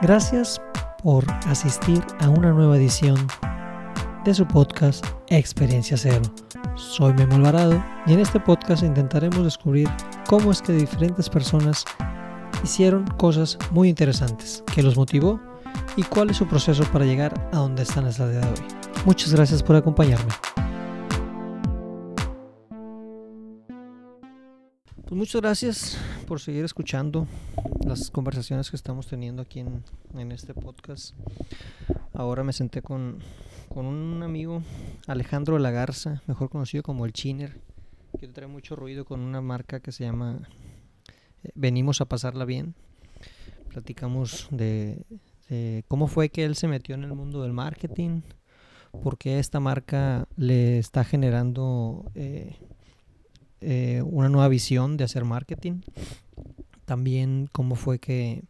[0.00, 0.62] Gracias
[1.02, 3.16] por asistir a una nueva edición
[4.24, 6.22] de su podcast Experiencia Cero.
[6.76, 9.88] Soy Memo Alvarado y en este podcast intentaremos descubrir
[10.28, 11.84] cómo es que diferentes personas
[12.62, 15.40] hicieron cosas muy interesantes, qué los motivó
[15.96, 18.68] y cuál es su proceso para llegar a donde están hasta el día de hoy.
[19.04, 20.32] Muchas gracias por acompañarme.
[25.08, 27.26] Pues muchas gracias por seguir escuchando
[27.84, 29.82] las conversaciones que estamos teniendo aquí en,
[30.14, 31.14] en este podcast.
[32.12, 33.18] Ahora me senté con,
[33.68, 34.62] con, un amigo,
[35.06, 37.60] Alejandro de la Garza, mejor conocido como el Chiner,
[38.18, 40.40] que trae mucho ruido con una marca que se llama
[41.44, 42.74] eh, Venimos a pasarla bien.
[43.68, 45.04] Platicamos de,
[45.88, 48.22] cómo fue que él se metió en el mundo del marketing,
[49.02, 52.56] por qué esta marca le está generando eh,
[53.60, 55.82] eh, una nueva visión de hacer marketing
[56.88, 58.44] también cómo fue que,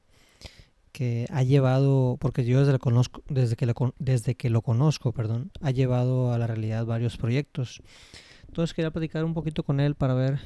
[0.93, 5.51] que ha llevado, porque yo desde, conozco, desde, que lo, desde que lo conozco, perdón,
[5.61, 7.83] ha llevado a la realidad varios proyectos.
[8.47, 10.39] Entonces quería platicar un poquito con él para ver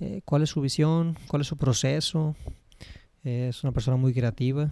[0.00, 2.36] eh, cuál es su visión, cuál es su proceso.
[3.24, 4.70] Eh, es una persona muy creativa.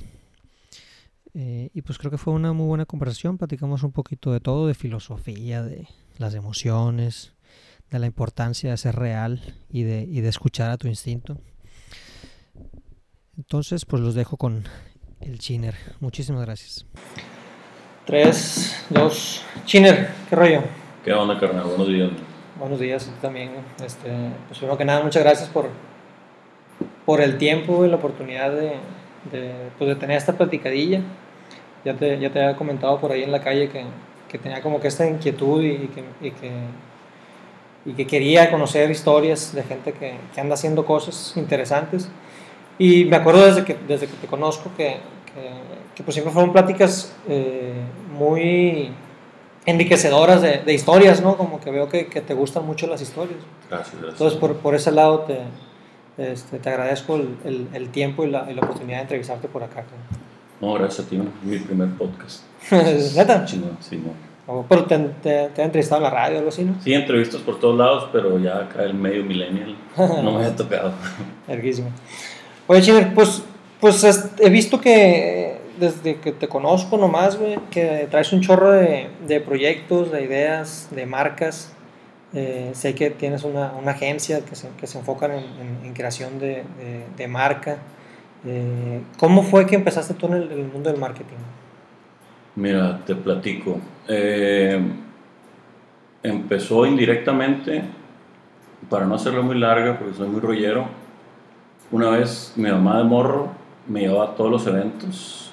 [1.33, 3.39] Eh, y pues creo que fue una muy buena conversación.
[3.39, 7.33] Platicamos un poquito de todo, de filosofía, de las emociones,
[7.91, 11.39] de la importancia de ser real y de, y de escuchar a tu instinto.
[13.53, 14.65] Entonces, pues los dejo con
[15.21, 15.75] el Chiner.
[16.01, 16.87] Muchísimas gracias.
[18.07, 20.63] 3, 2, Chiner, ¿qué rollo?
[21.05, 21.65] ¿Qué onda, carnal?
[21.65, 22.11] Buenos días.
[22.59, 23.51] Buenos días también.
[23.85, 24.09] Este,
[24.49, 25.69] pues primero que nada, muchas gracias por,
[27.05, 28.77] por el tiempo y la oportunidad de,
[29.31, 31.03] de, pues de tener esta platicadilla.
[31.85, 33.85] Ya te, ya te había comentado por ahí en la calle que,
[34.31, 36.53] que tenía como que esta inquietud y que, y que,
[37.85, 42.09] y que quería conocer historias de gente que, que anda haciendo cosas interesantes.
[42.79, 44.97] Y me acuerdo desde que, desde que te conozco que,
[45.27, 45.51] que,
[45.95, 47.75] que pues siempre fueron pláticas eh,
[48.17, 48.91] muy
[49.67, 51.37] enriquecedoras de, de, historias, ¿no?
[51.37, 53.39] Como que veo que, que, te gustan mucho las historias.
[53.71, 54.13] Gracias, gracias.
[54.15, 55.39] Entonces, por, por ese lado, te,
[56.19, 59.63] este, te agradezco el, el, el tiempo y la, y la, oportunidad de entrevistarte por
[59.63, 59.85] acá.
[60.61, 62.43] No, gracias a ti, mi primer podcast.
[62.71, 63.47] ¿Neta?
[63.47, 64.33] Sí, no.
[64.47, 66.75] Oh, pero te, te, te han entrevistado en la radio o algo así, ¿no?
[66.83, 70.93] Sí, entrevistas por todos lados, pero ya acá el medio millennial no me ha tocado.
[71.47, 71.91] Erguísimo.
[72.67, 73.43] Oye, Chiner, pues,
[73.81, 79.09] pues he visto que desde que te conozco nomás, güey, que traes un chorro de,
[79.27, 81.75] de, proyectos, de ideas, de marcas.
[82.35, 85.93] Eh, sé que tienes una, una agencia que se, que se enfocan en, en, en
[85.93, 86.63] creación de,
[87.17, 87.79] de, marca.
[88.47, 91.37] Eh, ¿Cómo fue que empezaste tú en el, en el, mundo del marketing?
[92.55, 93.79] Mira, te platico.
[94.09, 94.81] Eh,
[96.23, 97.83] empezó indirectamente,
[98.89, 100.87] para no hacerlo muy larga, porque soy muy rollero,
[101.93, 103.51] una vez mi mamá de morro
[103.87, 105.51] me llevaba a todos los eventos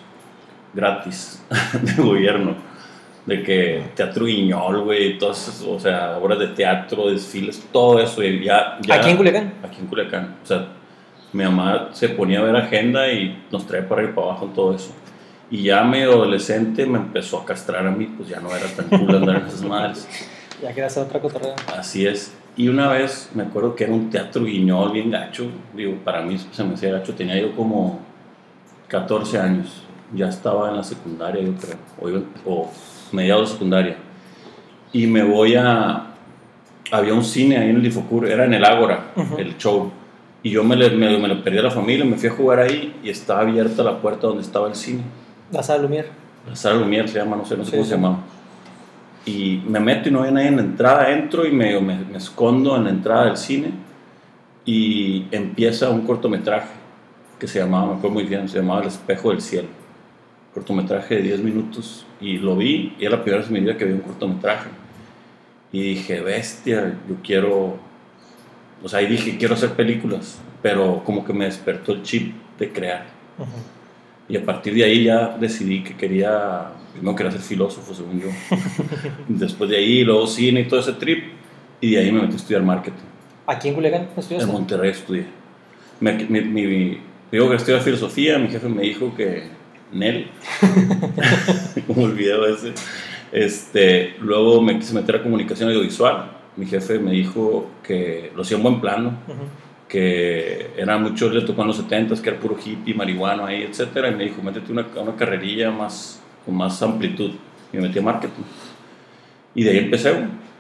[0.74, 1.44] gratis
[1.82, 2.56] del gobierno.
[3.26, 8.24] De que teatro guiñol, güey, todas o sea, obras de teatro, desfiles, todo eso.
[8.24, 9.54] Y ya, ya, ¿Aquí en Culiacán?
[9.62, 10.38] Aquí en Culiacán.
[10.42, 10.68] O sea,
[11.34, 14.54] mi mamá se ponía a ver agenda y nos traía para ir para abajo en
[14.54, 14.92] todo eso.
[15.52, 18.88] Y ya medio adolescente me empezó a castrar a mí, pues ya no era tan
[18.88, 20.08] cool andar en esas madres.
[20.62, 21.56] Ya quería hacer otra cotorreo.
[21.74, 22.34] Así es.
[22.56, 25.48] Y una vez me acuerdo que era un teatro guiñol bien gacho.
[25.76, 27.14] Digo, para mí se me hacía gacho.
[27.14, 28.00] Tenía yo como
[28.88, 29.84] 14 años.
[30.14, 32.24] Ya estaba en la secundaria, yo creo.
[32.46, 32.72] O, o
[33.12, 33.98] mediados de secundaria.
[34.92, 36.06] Y me voy a.
[36.92, 39.40] Había un cine ahí en el Difocur, era en el Ágora, uh -huh.
[39.40, 39.92] el show.
[40.42, 42.60] Y yo me, le, me, me lo perdí a la familia, me fui a jugar
[42.60, 45.04] ahí y estaba abierta la puerta donde estaba el cine.
[45.52, 46.08] La sala Lumière.
[46.48, 47.90] La sala Lumière se llama, no sé, no sé sí, cómo sí.
[47.90, 48.20] se llamaba
[49.30, 52.18] y me meto y no hay nadie en la entrada, entro y me, me, me,
[52.18, 53.72] escondo en la entrada del cine
[54.66, 56.70] y empieza un cortometraje
[57.40, 59.68] que se llamaba, me acuerdo muy bien, se llamaba El espejo del cielo.
[60.54, 63.78] Cortometraje de 10 minutos y lo vi y era la primera vez en mi vida
[63.78, 64.70] que vi un cortometraje.
[65.72, 67.78] Y dije, bestia, yo quiero,
[68.84, 72.72] o sea, y dije, quiero hacer películas, pero como que me despertó el chip de
[72.72, 73.06] crear.
[73.38, 74.34] Uh -huh.
[74.34, 78.28] Y a partir de ahí ya decidí que quería primero quería ser filósofo, según yo.
[79.28, 81.24] Después de ahí, luego cine y todo ese trip.
[81.82, 83.04] Y de ahí me metí a estudiar marketing.
[83.48, 84.48] ¿Aquí en Culiacán estudiaste?
[84.48, 85.26] En Monterrey estudié.
[86.00, 86.98] Me, mi, mi, mi,
[87.32, 89.44] digo que estudié filosofía, mi jefe me dijo que
[89.92, 90.28] Nel,
[91.88, 92.74] como el video ese.
[93.32, 96.32] Este, luego me quise meter a comunicación audiovisual.
[96.56, 99.88] Mi jefe me dijo que lo hacía en buen plano, uh -huh.
[99.88, 104.10] que era mucho, le tocó en los 70 que era puro hippie, marihuana ahí, etcétera.
[104.10, 107.32] Y me dijo, métete una, una carrerilla más con más amplitud.
[107.72, 108.44] Me metí a marketing.
[109.56, 110.14] Y de ahí empecé.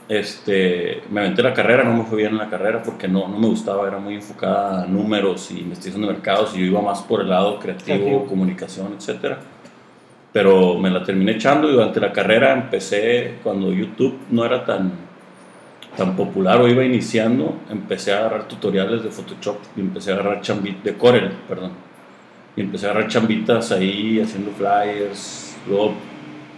[0.09, 3.37] este, me aventé la carrera, no me fue bien en la carrera porque no, no
[3.37, 7.03] me gustaba, era muy enfocada a números y investigación de mercados y yo iba más
[7.03, 8.25] por el lado creativo, Creativo.
[8.25, 9.35] comunicación, etc.
[10.33, 14.91] Pero me la terminé echando y durante la carrera empecé, cuando YouTube no era tan,
[15.95, 20.41] tan popular o iba iniciando, empecé a agarrar tutoriales de Photoshop y empecé a agarrar
[20.41, 21.71] chambitas, de Corel, perdón.
[22.55, 25.94] Y empecé a agarrar chambitas ahí, haciendo flyers, luego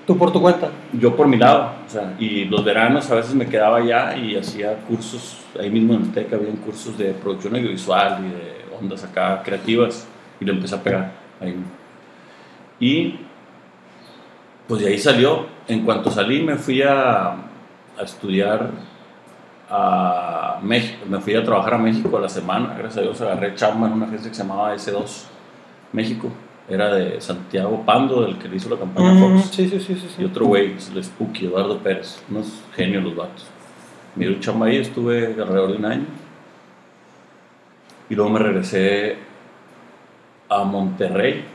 [0.06, 0.72] Tú por tu cuenta.
[0.94, 4.36] yo por mi lado, o sea, y los veranos a veces me quedaba allá y
[4.36, 9.04] hacía cursos, ahí mismo en el TEC había cursos de producción audiovisual y de ondas
[9.04, 10.08] acá creativas
[10.40, 11.56] y lo empecé a pegar ahí.
[12.80, 13.20] Y
[14.68, 18.72] pues de ahí salió, en cuanto salí me fui a, a estudiar
[19.70, 23.54] a México, me fui a trabajar a México a la semana, gracias a Dios agarré
[23.54, 25.26] chamba en una agencia que se llamaba S2
[25.94, 26.30] México,
[26.74, 29.50] era de Santiago Pando, del que le hizo la campaña Mm, Fox.
[29.56, 30.08] sí, sí, sí, sí.
[30.16, 30.22] sí.
[30.22, 32.22] Y otro güey, el Spooky, Eduardo Pérez.
[32.30, 33.46] Unos genios los vatos.
[34.16, 36.06] Me dio chamba ahí, estuve alrededor de un año.
[38.10, 39.18] Y luego me regresé
[40.50, 41.46] a Monterrey.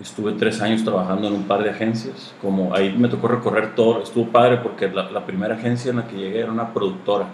[0.00, 2.34] Estuve tres años trabajando en un par de agencias.
[2.40, 4.02] Como ahí me tocó recorrer todo.
[4.02, 7.26] Estuvo padre porque la, la primera agencia en la que llegué era una productora.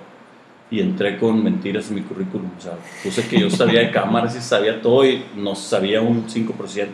[0.71, 2.51] Y entré con mentiras en mi currículum.
[2.59, 2.73] O sea,
[3.05, 6.87] puse que yo sabía de cámaras y sabía todo y no sabía un 5%.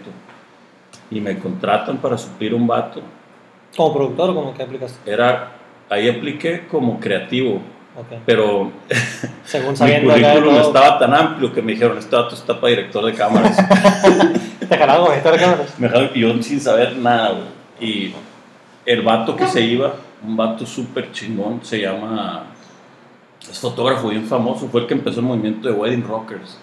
[1.11, 3.01] Y me contratan para suplir un vato
[3.77, 5.11] Como productor o como que aplicaste.
[5.11, 5.53] era
[5.91, 7.61] ahí apliqué como creativo
[7.95, 8.21] Ok.
[8.25, 8.71] pero
[9.45, 10.67] Según mi currículum todo.
[10.69, 13.55] estaba tan amplio que me dijeron este dato está para director de cámaras
[14.69, 15.79] Te jalaron como editor de cámaras.
[15.79, 17.91] me dejaron y yo sin saber nada güey.
[17.91, 18.15] y
[18.87, 19.93] el vato que se iba
[20.27, 22.45] un vato súper chingón se llama
[23.52, 26.58] es fotógrafo bien famoso fue el que empezó el movimiento de Wedding Rockers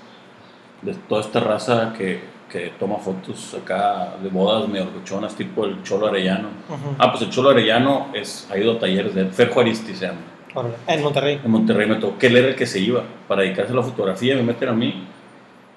[0.82, 2.20] de toda esta raza que,
[2.52, 6.96] que toma fotos acá de bodas medio locochonas tipo el Cholo Arellano Ujú.
[6.98, 10.20] ah pues el Cholo Arellano es, ha ido a talleres de Fer Juaristi se llama.
[10.88, 11.40] En Monterrey.
[11.46, 13.84] en Monterrey me tocó que él era el que se iba para dedicarse a la
[13.84, 15.04] fotografía, me meten a mí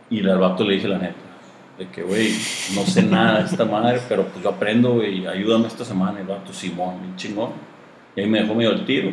[0.09, 1.15] y al vato le dije la neta,
[1.79, 2.29] de que güey,
[2.75, 6.27] no sé nada de esta madre, pero pues yo aprendo güey, ayúdame esta semana, el
[6.27, 7.51] vato Simón, bien chingón,
[8.17, 9.11] y ahí me dejó medio el tiro,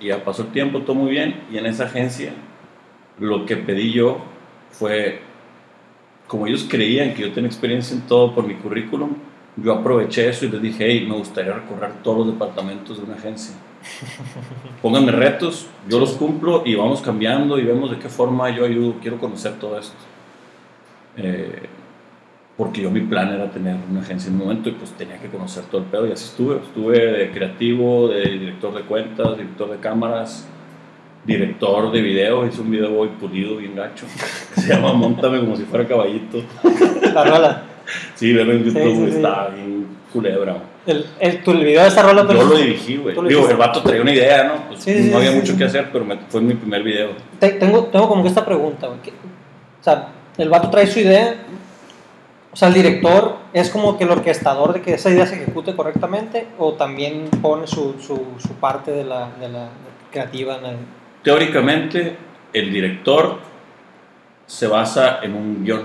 [0.00, 2.32] y ya pasó el tiempo, todo muy bien, y en esa agencia
[3.18, 4.18] lo que pedí yo
[4.70, 5.20] fue,
[6.26, 9.16] como ellos creían que yo tenía experiencia en todo por mi currículum,
[9.56, 13.14] yo aproveché eso y les dije, hey, me gustaría recorrer todos los departamentos de una
[13.14, 13.54] agencia.
[14.82, 18.96] Pónganme retos, yo los cumplo y vamos cambiando y vemos de qué forma yo ayudo.
[19.00, 19.96] Quiero conocer todo esto.
[21.16, 21.68] Eh,
[22.58, 25.28] porque yo mi plan era tener una agencia en un momento y pues tenía que
[25.28, 26.56] conocer todo el pedo y así estuve.
[26.56, 30.44] Estuve de creativo, de director de cuentas, director de cámaras,
[31.24, 32.44] director de video.
[32.44, 34.06] Hice un video hoy pulido, bien gacho.
[34.56, 36.42] que se llama Montame como si fuera caballito.
[37.14, 37.62] La rola.
[38.16, 40.56] Sí, verlo en YouTube, Sí, sí, está bien culebra.
[40.84, 42.22] El, el, tu, el video de esa rola.
[42.22, 43.14] Yo pero- lo dirigí, güey.
[43.28, 44.66] Digo, el vato traía una idea, ¿no?
[44.66, 47.10] Pues no había mucho que hacer, pero me- fue mi primer video.
[47.38, 48.98] Te- tengo, tengo como que esta pregunta, güey.
[49.80, 51.36] O sea, el vato trae su idea.
[52.52, 55.76] O sea, el director es como que el orquestador de que esa idea se ejecute
[55.76, 59.68] correctamente o también pone su, su, su parte de la, de la
[60.10, 60.76] creativa en el...
[61.22, 62.16] Teóricamente,
[62.52, 63.38] el director
[64.46, 65.82] se basa en un guion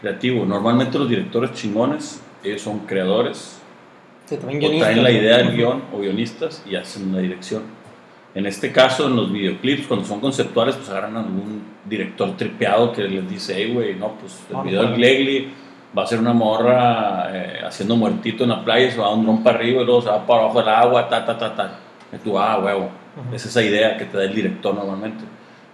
[0.00, 0.46] creativo.
[0.46, 3.58] Normalmente los directores chingones, ellos son creadores,
[4.24, 7.64] Sí, o traen la idea del guion o guionistas y hacen una dirección.
[8.32, 12.92] En este caso, en los videoclips, cuando son conceptuales, pues agarran a algún director tripeado
[12.92, 14.98] que les dice, hey, güey, no, pues el No, no video del puedo".
[14.98, 15.52] Glegli
[15.96, 19.24] va a ser una morra eh, haciendo muertito en la playa, se va a un
[19.24, 21.78] dron para arriba y luego se va para abajo del agua, ta, ta, ta, ta.
[22.12, 22.90] Y tú, ah, huevo.
[23.16, 23.34] Ujú.
[23.34, 25.24] Es esa idea que te da el director normalmente.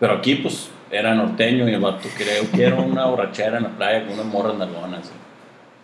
[0.01, 3.71] Pero aquí, pues, era norteño y el vato quería, yo quiero una borrachera en la
[3.71, 5.11] playa con unas morras nalgonas.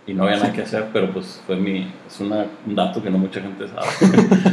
[0.05, 3.09] Y no había nada que hacer, pero pues fue mi, es una, un dato que
[3.09, 3.87] no mucha gente sabe.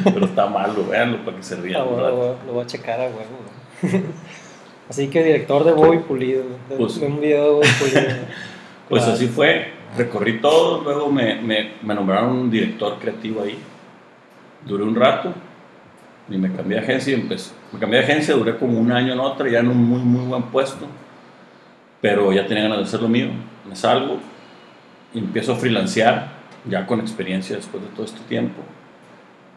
[0.14, 1.82] pero está malo, véanlo para que se rían.
[1.82, 3.24] Ah, huevo, lo voy a checar a huevo.
[4.90, 8.10] Así que director de Bobby Pulido, de, Pues- de un video de Bobby Pulido.
[8.90, 9.16] Pues Claro.
[9.16, 13.58] así fue, recorrí todo, luego me, me, me nombraron un director creativo ahí.
[14.66, 15.34] Duré un rato
[16.30, 17.52] y me cambié de agencia y empecé.
[17.72, 20.26] Me cambié de agencia, duré como un año en otra, ya en un muy, muy
[20.26, 20.88] buen puesto,
[22.02, 23.28] pero ya tenía ganas de hacer lo mío.
[23.68, 24.18] Me salgo
[25.14, 26.30] y empiezo a freelancear,
[26.66, 28.62] ya con experiencia después de todo este tiempo.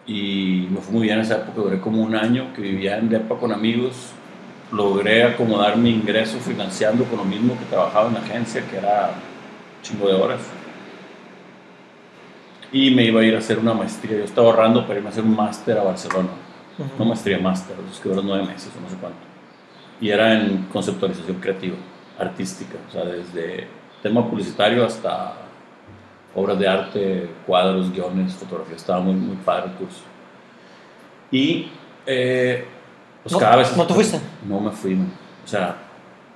[0.06, 3.36] Y me fue muy bien esa época, duré como un año que vivía en depa
[3.38, 4.12] con amigos,
[4.72, 9.10] logré acomodar mi ingreso financiando con lo mismo que trabajaba en la agencia, que era
[9.76, 10.40] un chingo de horas.
[12.72, 14.16] Y me iba a ir a hacer una maestría.
[14.16, 16.30] Yo estaba ahorrando para irme a hacer un máster a Barcelona.
[16.78, 16.88] Ujú.
[16.98, 19.18] No maestría, máster, esos que duran nueve meses o no sé cuánto.
[20.00, 21.76] Y era en conceptualización creativa,
[22.18, 23.68] artística, o sea, desde
[24.02, 25.34] tema publicitario hasta
[26.34, 28.76] obras de arte, cuadros, guiones, fotografía.
[28.76, 30.02] Estaba muy, muy padre el curso.
[31.30, 31.68] Y
[32.04, 32.64] Eh,
[33.22, 33.76] pues No- cada vez...
[33.76, 34.18] ¿no te fuiste?
[34.48, 35.10] No me fui, man.
[35.44, 35.76] O sea,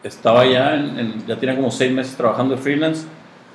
[0.03, 3.07] estaba ya, en, en- ya tenía como seis meses trabajando de freelance,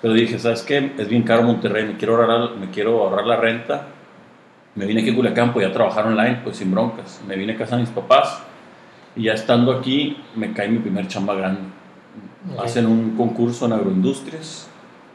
[0.01, 0.91] pero dije, ¿sabes qué?
[0.97, 3.88] Es bien caro Monterrey, me quiero ahorrar, me quiero ahorrar la renta.
[4.75, 7.21] Me vine aquí a Culiacán, podía trabajar online, pues sin broncas.
[7.27, 8.41] Me vine a casa de mis papás
[9.15, 11.61] y ya estando aquí me cae mi primer chamba grande.
[12.55, 12.63] Ok.
[12.65, 14.67] Hacen un concurso en agroindustrias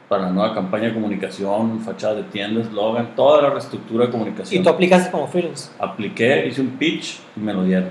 [0.08, 4.60] para la nueva campaña de comunicación, fachadas de tiendas, slogan, toda la reestructura de comunicación.
[4.60, 5.70] Y tú aplicaste como freelance.
[5.80, 7.90] Apliqué, hice un pitch y me lo dieron.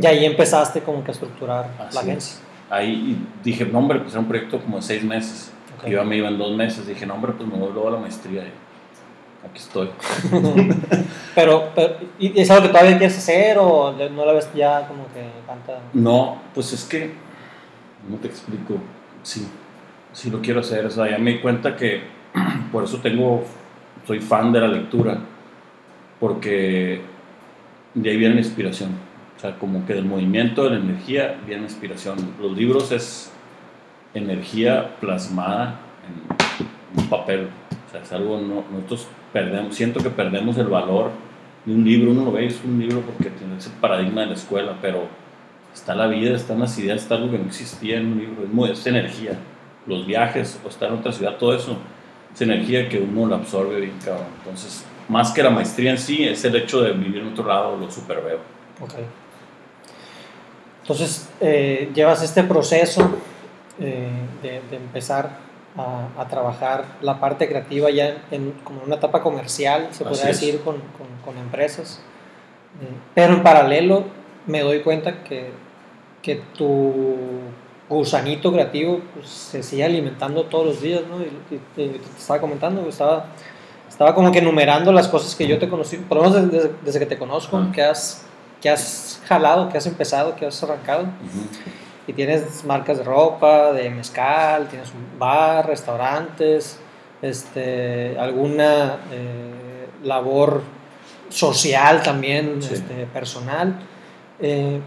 [0.00, 2.08] Y ahí empezaste como que a estructurar Así la es.
[2.08, 2.40] agencia.
[2.70, 5.50] Ahí dije, no hombre, pues era un proyecto como de seis meses.
[5.78, 5.88] Ok.
[5.88, 7.98] Yo me iba en dos meses, dije, no hombre, pues me voy luego a la
[7.98, 8.42] maestría.
[8.42, 9.88] Y aquí estoy.
[11.34, 15.04] Pero, pero, ¿y ¿es algo que todavía quieres hacer o no la ves ya como
[15.14, 15.78] que tanta...
[15.92, 17.12] No, pues es que,
[18.08, 18.74] no te explico,
[19.22, 19.46] sí,
[20.12, 20.84] sí lo quiero hacer.
[20.86, 22.02] O sea, ya me di cuenta que
[22.72, 23.44] por eso tengo,
[24.04, 25.18] soy fan de la lectura,
[26.18, 27.00] porque
[27.94, 28.90] de ahí viene la inspiración.
[29.38, 32.16] O sea, como que del movimiento, de la energía, viene inspiración.
[32.42, 33.30] Los libros es
[34.12, 37.48] energía plasmada en un papel.
[37.86, 41.12] O sea, es algo, no, nosotros perdemos, siento que perdemos el valor
[41.64, 42.10] de un libro.
[42.10, 45.06] Uno lo ve, es un libro porque tiene ese paradigma de la escuela, pero
[45.72, 48.42] está la vida, están las ideas, está algo que no existía en un libro.
[48.42, 49.38] Es, muy, es energía.
[49.86, 51.78] Los viajes o estar en otra ciudad, todo eso
[52.34, 54.26] es energía que uno la absorbe bien, cabrón.
[54.38, 57.76] Entonces, más que la maestría en sí, es el hecho de vivir en otro lado,
[57.76, 58.40] lo super veo.
[60.88, 63.10] Entonces, eh, llevas este proceso
[63.78, 64.08] eh,
[64.42, 65.36] de, de empezar
[65.76, 70.26] a, a trabajar la parte creativa ya en, en como una etapa comercial, se podría
[70.28, 72.00] decir, con, con- con empresas.
[73.14, 74.04] Pero en paralelo
[74.46, 75.50] me doy cuenta que,
[76.22, 76.94] que tu
[77.88, 81.20] gusanito creativo pues, se sigue alimentando todos los días, ¿no?
[81.20, 83.26] Y, y te, te estaba comentando, estaba,
[83.88, 86.98] estaba como que enumerando las cosas que yo te conocí, por lo menos desde, desde
[86.98, 87.70] que te conozco, Ah.
[87.74, 88.24] que has,
[88.62, 91.06] que has jalado, que has empezado, que has arrancado.
[92.06, 96.78] Y tienes marcas de ropa, de mezcal, tienes un bar, restaurantes,
[97.20, 100.62] este, alguna eh, labor
[101.28, 102.74] social también, Sí.
[102.74, 103.74] este, personal.
[104.40, 104.80] Eh,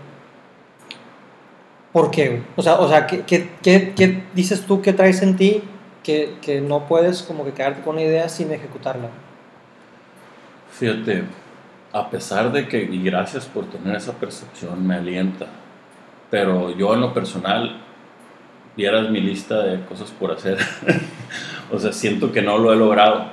[1.93, 2.41] ¿Por qué?
[2.55, 5.61] O sea, o sea ¿qué, qué, qué- qué dices tú que traes en ti
[6.03, 9.09] que, que no puedes como que quedarte con una idea sin ejecutarla?
[10.71, 11.23] Fíjate,
[11.93, 15.47] a pesar de que, y gracias por tener esa percepción, me alienta,
[16.29, 17.77] pero yo en lo personal,
[18.77, 20.57] vieras mi lista de cosas por hacer,
[21.71, 23.25] o sea, siento que no lo he logrado.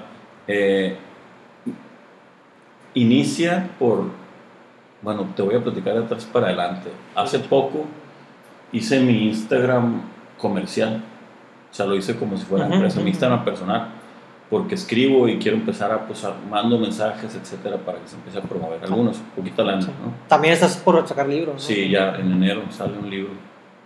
[0.48, 0.96] Eh,
[2.94, 4.06] inicia por,
[5.02, 6.90] bueno, te voy a platicar de atrás para adelante.
[7.14, 7.84] Hace poco
[8.72, 10.02] hice mi Instagram
[10.36, 11.02] comercial,
[11.70, 13.10] o sea, lo hice como si fuera Ujú, empresa, mi ujú.
[13.10, 13.88] Instagram personal
[14.50, 18.38] porque escribo y quiero empezar a, pues, a- mando mensajes, etcétera, para que se empiece
[18.38, 19.86] a promover algunos, poquita lana.
[19.86, 20.14] ¿no?
[20.28, 21.60] También estás por sacar libros, ¿no?
[21.60, 23.32] Sí, ya en enero sale un libro,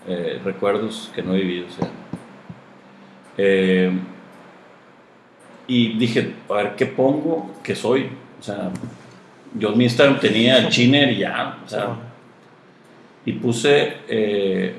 [0.07, 1.93] eh, Recuerdos que no he vivido, se llama.
[3.39, 3.93] Eh,
[5.67, 8.09] y dije, a ver, ¿qué pongo que soy?
[8.41, 8.71] O sea,
[9.59, 11.89] yo en mi Instagram tenía el chiner y ya, o sea,
[13.25, 14.75] y puse, eh,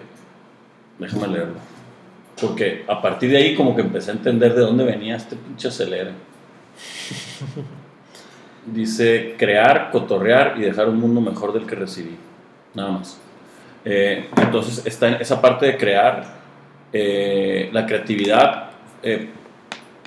[0.99, 1.55] déjame leerlo,
[2.39, 5.67] porque a partir de ahí como que empecé a entender de dónde venía este pinche
[5.67, 6.11] acelere.
[8.65, 12.15] Dice, crear, cotorrear y dejar un mundo mejor del que recibí.
[12.73, 13.19] Nada más.
[13.85, 16.23] Eh, entonces está en esa parte de crear,
[16.93, 18.69] eh, la creatividad,
[19.01, 19.29] eh,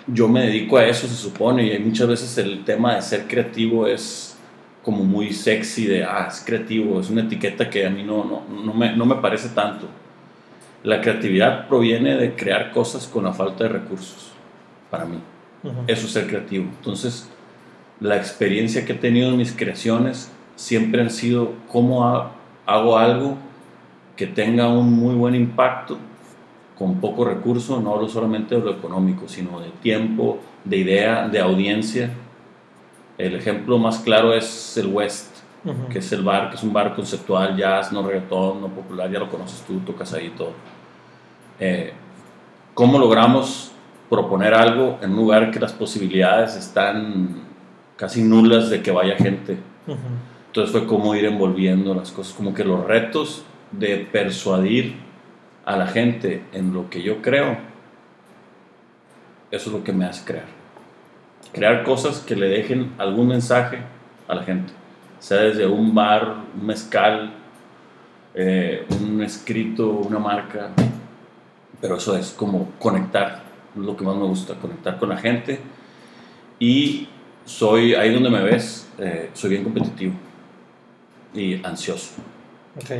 [0.06, 3.86] yo me dedico a eso, se supone, y muchas veces el tema de ser creativo
[3.86, 4.38] es
[4.82, 8.44] como muy sexy, de, ah, es creativo, es una etiqueta que a mí no, no,
[8.48, 9.88] no, me, no me parece tanto.
[10.84, 14.32] La creatividad proviene de crear cosas con la falta de recursos,
[14.90, 15.18] para mí.
[15.88, 16.64] Eso es ser creativo.
[16.64, 17.28] Entonces,
[18.00, 22.30] la experiencia que he tenido en mis creaciones siempre han sido cómo ha-
[22.66, 23.36] hago algo
[24.16, 25.98] que tenga un muy buen impacto
[26.78, 31.40] con poco recurso, no hablo solamente de lo económico, sino de tiempo, de idea, de
[31.40, 32.10] audiencia.
[33.18, 35.35] El ejemplo más claro es el West,
[35.90, 39.18] Que es el bar, que es un bar conceptual, jazz, no reggaetón, no popular, ya
[39.18, 40.52] lo conoces tú, tocas ahí todo.
[41.58, 41.92] Eh,
[42.74, 43.72] ¿Cómo logramos
[44.08, 47.42] proponer algo en un lugar que las posibilidades están
[47.96, 49.58] casi nulas de que vaya gente?
[49.86, 49.98] Ujú.
[50.48, 54.96] Entonces fue como ir envolviendo las cosas, como que los retos de persuadir
[55.64, 57.58] a la gente en lo que yo creo,
[59.50, 60.46] eso es lo que me hace crear.
[61.52, 63.80] Crear cosas que le dejen algún mensaje
[64.28, 64.72] a la gente,
[65.18, 67.32] sea desde un bar, un mezcal,
[68.34, 70.70] eh, un escrito, una marca,
[71.80, 73.42] pero eso es como conectar,
[73.74, 75.60] es lo que más me gusta, conectar con la gente
[76.58, 77.08] y
[77.44, 80.12] soy, ahí donde me ves, eh, soy bien competitivo.
[81.34, 82.12] y ansioso.
[82.76, 82.90] Ok.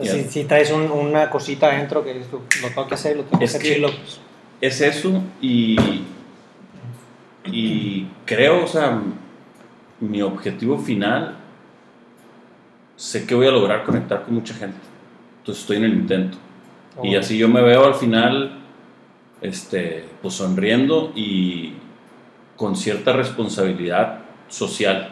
[0.00, 3.24] Si, si, traes un, una cosita adentro que dices tú, lo tengo que hacer, lo
[3.24, 3.90] tengo que hacer chilo.
[4.60, 5.76] Es eso y,
[7.44, 9.00] y creo, o sea,
[10.00, 11.36] mi objetivo final,
[12.96, 14.78] sé que voy a lograr conectar con mucha gente.
[15.38, 16.38] Entonces estoy en el intento.
[17.02, 18.58] Y así yo me veo al final,
[19.40, 21.74] este, pues sonriendo y
[22.56, 25.10] con cierta responsabilidad social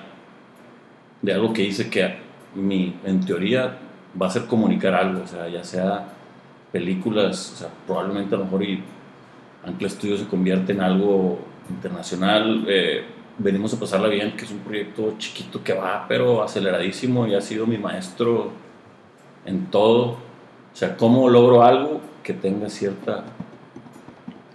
[1.22, 2.16] de algo que hice que
[2.54, 3.78] mi, en teoría
[4.20, 6.08] va a ser comunicar algo, o sea, ya sea
[6.72, 8.82] películas, o sea, probablemente a lo mejor y
[9.64, 11.38] Ancla Studio se convierte en algo
[11.70, 12.64] internacional.
[12.68, 13.04] Eh,
[13.38, 17.40] venimos a pasarla bien, que es un proyecto chiquito que va, pero aceleradísimo y ha
[17.40, 18.50] sido mi maestro
[19.44, 20.16] en todo.
[20.72, 23.24] O sea, cómo logro algo que tenga cierta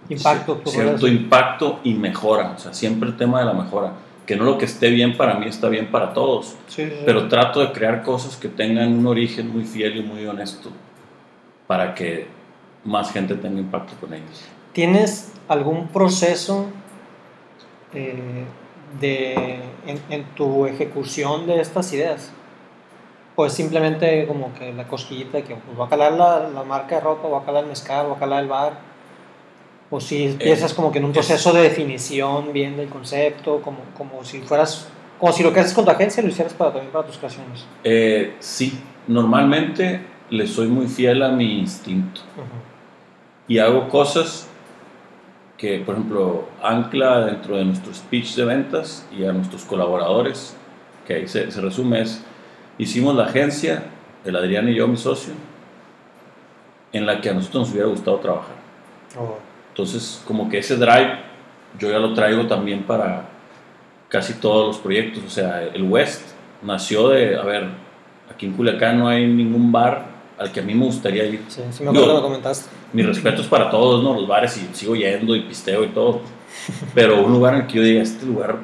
[0.08, 2.52] impacto, cierto impacto y mejora.
[2.56, 3.92] O sea, siempre el tema de la mejora.
[4.26, 6.54] Que no lo que esté bien para mí está bien para todos.
[6.76, 10.70] Pero trato de crear cosas que tengan un origen muy fiel y muy honesto
[11.66, 12.28] para que
[12.84, 14.44] más gente tenga impacto con ellos.
[14.72, 16.66] ¿Tienes algún proceso
[17.94, 18.44] eh,
[19.00, 22.32] de, en, tu ejecución de estas ideas?
[23.34, 26.96] Pues simplemente como que la cosquillita de que pues, voy a calar la, la, marca
[26.96, 28.92] de ropa, voy a calar el mezcal, voy a calar el bar.
[29.90, 34.24] O si empiezas como que en un proceso de definición bien del concepto, como, como
[34.24, 34.88] si fueras,
[35.20, 37.66] como si lo que haces con tu agencia lo hicieras para, también para tus creaciones.
[37.84, 42.22] Eh, sí, normalmente le soy muy fiel a mi instinto.
[43.46, 44.48] Y hago cosas
[45.62, 50.56] que, por ejemplo, ancla dentro de nuestro speech de ventas y a nuestros colaboradores,
[51.06, 52.20] que ahí se, resume, es,
[52.78, 53.84] hicimos la agencia,
[54.24, 55.34] el Adrián y yo, mi socio,
[56.92, 58.56] en la que a nosotros nos hubiera gustado trabajar.
[59.16, 59.38] Oh.
[59.68, 61.20] Entonces, como que ese drive
[61.78, 63.26] yo ya lo traigo también para
[64.08, 65.22] casi todos los proyectos.
[65.24, 66.22] O sea, el West
[66.60, 67.68] nació de, a ver,
[68.28, 70.06] aquí en Culiacán no hay ningún bar
[70.38, 71.44] al que a mí me gustaría ir.
[71.48, 72.70] Sí, sí me acuerdo, lo comentaste.
[72.92, 74.14] Mi respeto es para todos, ¿no?
[74.14, 76.20] Los bares y sigo yendo y pisteo y todo.
[76.94, 78.58] Pero un lugar en el que yo diga, este lugar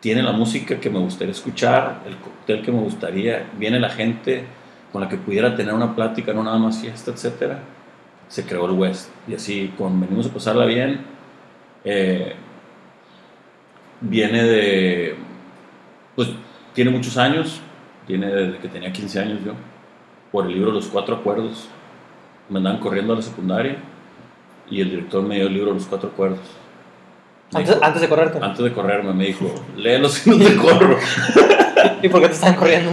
[0.00, 4.44] tiene la música que me gustaría escuchar, el cóctel que me gustaría, viene la gente
[4.92, 7.60] con la que pudiera tener una plática, no nada más fiesta, etcétera.
[8.28, 9.10] Se creó el West.
[9.28, 11.00] Y así, con venimos a pasarla bien,
[11.84, 12.34] eh,
[14.00, 15.16] viene de.
[16.14, 16.28] Pues
[16.74, 17.60] tiene muchos años,
[18.06, 19.52] tiene desde que tenía 15 años yo
[20.36, 21.66] por el libro Los Cuatro Acuerdos.
[22.50, 23.78] Me andaban corriendo a la secundaria
[24.68, 26.40] y el director me dio el libro Los Cuatro Acuerdos.
[27.54, 28.38] Antes, de correrte.
[28.42, 29.46] Antes de correrme, me dijo,
[29.78, 30.98] léelo si no te corro.
[32.02, 32.90] ¿Y por qué te estaban corriendo?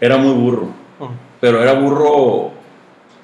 [0.00, 0.68] Era muy burro.
[1.00, 1.08] Oh.
[1.40, 2.52] Pero era burro.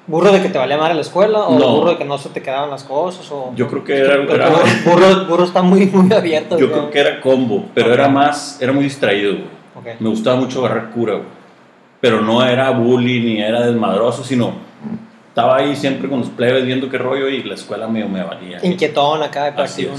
[0.05, 1.47] ¿Burro de que te valía mal a la escuela?
[1.47, 3.31] ¿O burro de que no se te quedaban las cosas?
[3.31, 3.53] O...
[3.55, 4.17] Yo creo que era.
[4.85, 6.59] burro, burro, está muy, muy abierto.
[6.59, 8.61] Yo creo que era combo, pero era más.
[8.61, 9.37] Era muy distraído,
[9.97, 11.40] Me gustaba mucho agarrar cura, güey
[12.01, 14.53] pero no era bully ni era desmadroso, sino
[15.29, 18.59] estaba ahí siempre con los plebes viendo qué rollo y la escuela medio me valía.
[18.63, 19.95] Inquietón acá de pasión.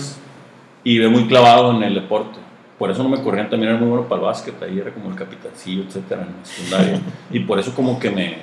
[0.84, 2.38] Y ve muy clavado en el deporte.
[2.78, 5.08] Por eso no me corrían, también era muy bueno para el básquet, ahí era como
[5.08, 7.00] el capitancillo, etcétera, en la secundaria.
[7.30, 8.38] y por eso como que me,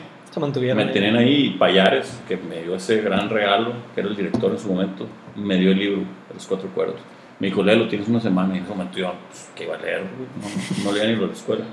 [0.73, 4.59] me tenían ahí Payares, que me dio ese gran regalo, que era el director en
[4.59, 7.01] su momento, me dio el libro los cuatro cuerdos.
[7.39, 8.53] Me dijo, lo tienes una semana.
[8.53, 10.03] Y en ese momento yo, pues, ¿qué iba a leer?
[10.03, 11.65] No, no leía ni lo de la escuela.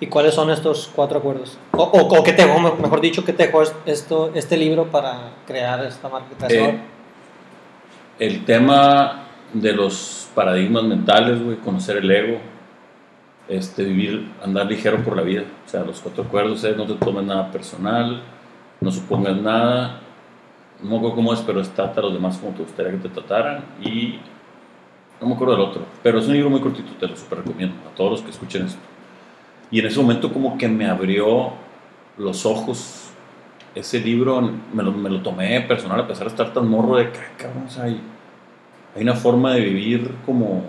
[0.00, 1.58] ¿Y cuáles son estos cuatro acuerdos?
[1.72, 3.52] O, o, qué te mejor dicho, qué te
[3.84, 6.48] esto, este libro para crear esta marca?
[6.48, 6.80] Eh,
[8.18, 12.38] el tema de los paradigmas mentales, güey, conocer el ego,
[13.48, 15.44] este, vivir, andar ligero por la vida.
[15.66, 18.22] O sea, los cuatro acuerdos es no te tomes nada personal,
[18.80, 20.00] no supongas nada,
[20.82, 23.08] no me acuerdo cómo es, pero es trata los demás como te gustaría que te
[23.10, 24.18] trataran y
[25.20, 27.76] no me acuerdo del otro, pero es un libro muy cortito, te lo super recomiendo
[27.86, 28.89] a todos los que escuchen esto.
[29.70, 31.52] Y en ese momento como que me abrió
[32.16, 33.06] los ojos.
[33.74, 34.40] Ese libro
[34.72, 37.66] me lo, me lo tomé personal a pesar de estar tan morro de que, cabrón,
[37.80, 38.00] hay,
[38.96, 40.64] hay una forma de vivir como...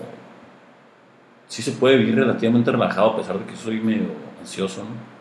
[1.47, 4.05] Sí se puede vivir relativamente relajado a pesar de que soy medio
[4.39, 5.11] ansioso, ¿no?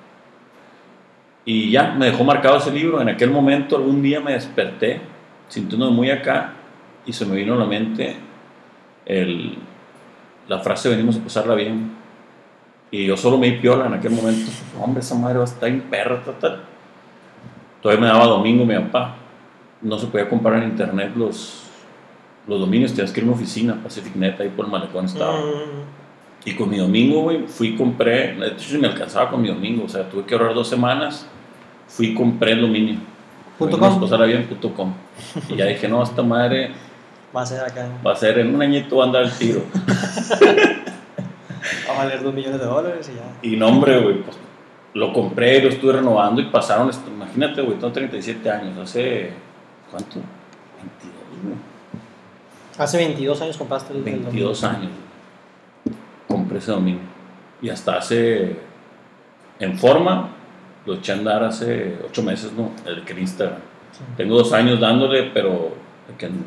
[1.44, 3.00] Y ya, me dejó marcado ese libro.
[3.00, 5.00] En aquel momento, algún día me desperté,
[5.48, 6.52] sintiéndome muy acá,
[7.06, 8.14] y se me vino a la mente
[9.06, 9.58] el,
[10.48, 11.92] la frase venimos a pasarla bien.
[12.90, 14.50] Y yo solo me di piola en aquel momento.
[14.80, 16.62] Hombre, esa madre va a estar en perra, tal,
[17.80, 19.16] Todavía me daba domingo mi papá.
[19.80, 21.62] No se podía comprar en internet los,
[22.46, 25.38] los dominios, tenías que ir a una oficina, Pacific Net, ahí por el malecón estaba.
[25.38, 26.00] Mm.
[26.44, 29.84] Y con mi domingo, güey, fui y compré, de hecho me alcanzaba con mi domingo,
[29.84, 31.26] o sea, tuve que ahorrar dos semanas,
[31.86, 32.96] fui y compré el dominio.
[33.58, 34.00] Punto com.
[34.26, 34.94] bien, punto com.
[35.50, 36.72] Y ya dije, no, esta madre...
[37.34, 37.88] Va a ser acá.
[38.04, 39.62] Va a ser, en un añito va a andar el tiro.
[42.04, 43.50] Valer dos millones de dólares y ya.
[43.50, 44.36] Y no, hombre, güey, pues
[44.94, 49.30] lo compré, lo estuve renovando y pasaron, esto, imagínate, güey, tengo 37 años, hace,
[49.90, 50.16] ¿cuánto?
[50.16, 51.56] 22, güey.
[52.78, 54.90] Hace 22 años compraste el, 22 años.
[56.26, 57.02] Compré ese dominio.
[57.60, 58.56] Y hasta hace,
[59.58, 60.30] en forma,
[60.86, 62.70] lo eché a andar hace 8 meses, ¿no?
[62.86, 63.58] El que en Instagram.
[64.16, 65.74] Tengo dos años dándole, pero
[66.16, 66.44] que en,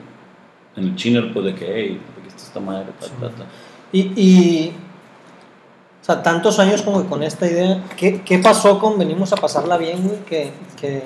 [0.75, 2.01] el chiner, pues de que, hey,
[2.35, 2.87] esta madre.
[3.91, 4.73] Y, y,
[6.03, 9.37] o sea, tantos años como que con esta idea, ¿qué, qué pasó con venimos a
[9.37, 10.19] pasarla bien, güey?
[10.25, 11.01] Que, que,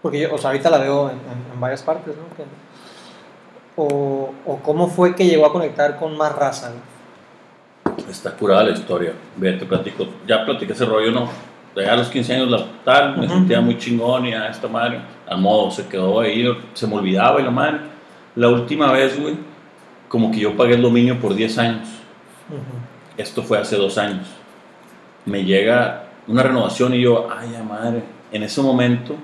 [0.00, 2.36] porque yo, o sea, ahorita la veo en, en, varias partes, ¿no?
[2.36, 2.44] Que,
[3.74, 6.70] o, o, cómo fue que llegó a conectar con más raza,
[8.08, 9.14] Está curada la historia.
[9.36, 10.06] Ve, te platico.
[10.28, 11.28] Ya platiqué ese rollo, ¿no?
[11.76, 15.40] a los 15 años la tal, me sentía muy chingón y a esta madre, al
[15.40, 17.78] modo, se quedó ahí, se me olvidaba y la madre.
[18.36, 19.34] La última vez, güey,
[20.08, 21.88] como que yo pagué el dominio por 10 años.
[23.16, 24.26] Esto fue hace dos años.
[25.26, 29.16] Me llega una renovación y yo, ay, ya madre, en ese momento...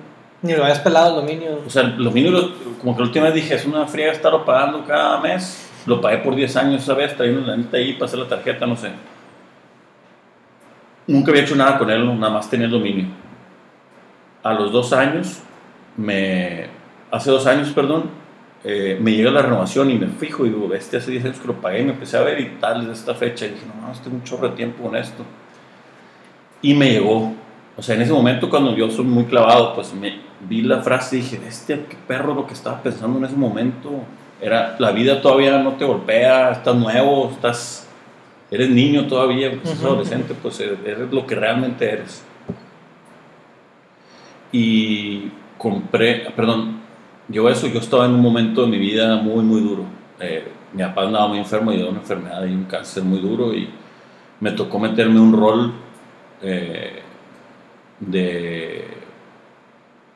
[0.42, 1.61] Ni lo habías pelado el dominio.
[1.66, 4.85] O sea, el dominio, como que la última vez dije, es una friega estarlo pagando
[4.85, 5.68] cada mes.
[5.87, 8.77] Lo pagué por 10 años esa vez, traí una lanita ahí, pasé la tarjeta, no
[8.77, 8.90] sé
[11.07, 13.07] Nunca había hecho nada con él, nada más tenía el dominio.
[14.42, 15.40] A los dos años,
[15.96, 16.66] me,
[17.11, 18.11] hace dos años, perdón,
[18.64, 21.47] eh, me llega la renovación y me fijo y digo, este hace 10 años que
[21.47, 23.47] lo pagué y me empecé a ver y tal, desde esta fecha.
[23.47, 25.25] Y dije, no, no, tengo un chorro de tiempo con esto.
[26.62, 27.33] Y me llegó.
[27.77, 31.19] O sea, en ese momento, cuando yo soy muy clavado, pues me vi la frase
[31.19, 33.90] y dije, este, qué perro lo que estaba pensando en ese momento.
[34.40, 37.87] Era, la vida todavía no te golpea, estás nuevo, estás
[38.51, 42.23] eres niño todavía, porque eres adolescente, pues eres lo que realmente eres.
[44.53, 46.76] Y compré, perdón,
[47.29, 49.85] yo eso, yo estaba en un momento de mi vida muy, muy duro.
[50.21, 53.55] Eh, mi papá andaba muy enfermo y de una enfermedad y un cáncer muy duro
[53.55, 53.69] y
[54.41, 55.73] me tocó meterme un rol
[56.43, 57.03] eh,
[58.01, 58.85] de,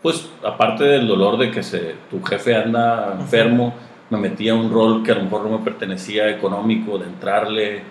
[0.03, 3.75] pues aparte del dolor de que se, tu jefe anda enfermo,
[4.11, 7.83] me metía un rol que a lo mejor no me pertenecía económico, de entrarle,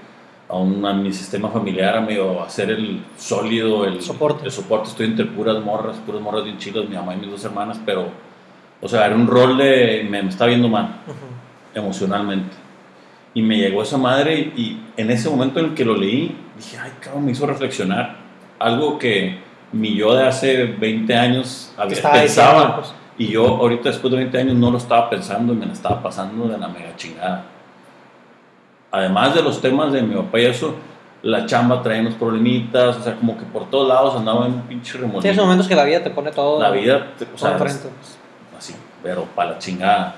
[0.50, 4.46] a, un, a mi sistema familiar, a medio hacer el sólido, el soporte.
[4.46, 4.90] el soporte.
[4.90, 8.08] Estoy entre puras morras, puras morras bien chidas, mi mamá y mis dos hermanas, pero,
[8.82, 10.98] o sea, era un rol de, me, me estaba viendo mal,
[11.74, 12.56] emocionalmente.
[13.34, 16.78] Y me llegó esa madre y en ese momento en el que lo leí, dije,
[16.82, 18.16] ay, cabrón, me hizo reflexionar.
[18.58, 19.38] Algo que
[19.72, 22.94] mi yo de hace 20 años había pensado pues.
[23.18, 26.02] Y yo ahorita después de 20 años no lo estaba pensando y me la estaba
[26.02, 27.46] pasando de la mega chingada
[28.92, 30.76] además de los temas de mi papá y eso,
[31.22, 34.62] la chamba trae unos problemitas, o sea, como que por todos lados andaba en un
[34.62, 35.22] pinche remolino.
[35.22, 36.62] Tienes momentos que la vida te pone todo.
[36.62, 37.90] La vida, te, o sea, frente.
[38.60, 40.16] Así, pero para la chingada.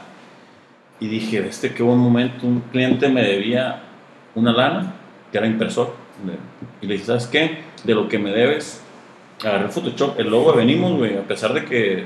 [0.99, 3.82] Y dije, este qué buen momento, un cliente me debía
[4.36, 4.93] una lana,
[5.32, 5.95] que era impresor,
[6.82, 7.60] y le dije, ¿sabes qué?
[7.84, 8.82] De lo que me debes,
[9.43, 12.06] agarré Photoshop, el logo venimos, güey, a pesar de que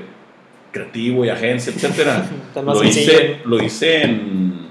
[0.72, 4.66] creativo y agencia, etcétera, lo hice, lo hice en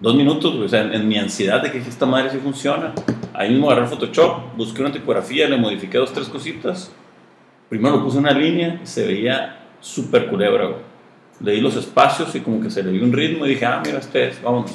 [0.00, 2.92] dos minutos, o sea, en, mi ansiedad de que esta madre sí funciona.
[3.32, 6.92] Ahí mismo agarré Photoshop, busqué una tipografía, le modifiqué dos, tres cositas.
[7.68, 10.91] Primero lo puse en una línea se veía súper culebra, güey.
[11.42, 13.98] Leí los espacios y como que se le dio un ritmo y dije, ah, mira,
[13.98, 14.72] este es, vámonos.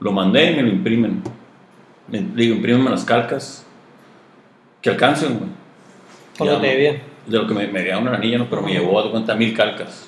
[0.00, 1.22] Lo mandé y me lo imprimen.
[2.10, 3.66] Le digo, imprímenme las calcas
[4.80, 5.50] que alcancen, güey.
[6.38, 7.02] ¿Cuánto te bien?
[7.26, 8.48] De lo que me, me dio una anilla, ¿no?
[8.48, 10.06] pero me llevó a cuenta mil calcas.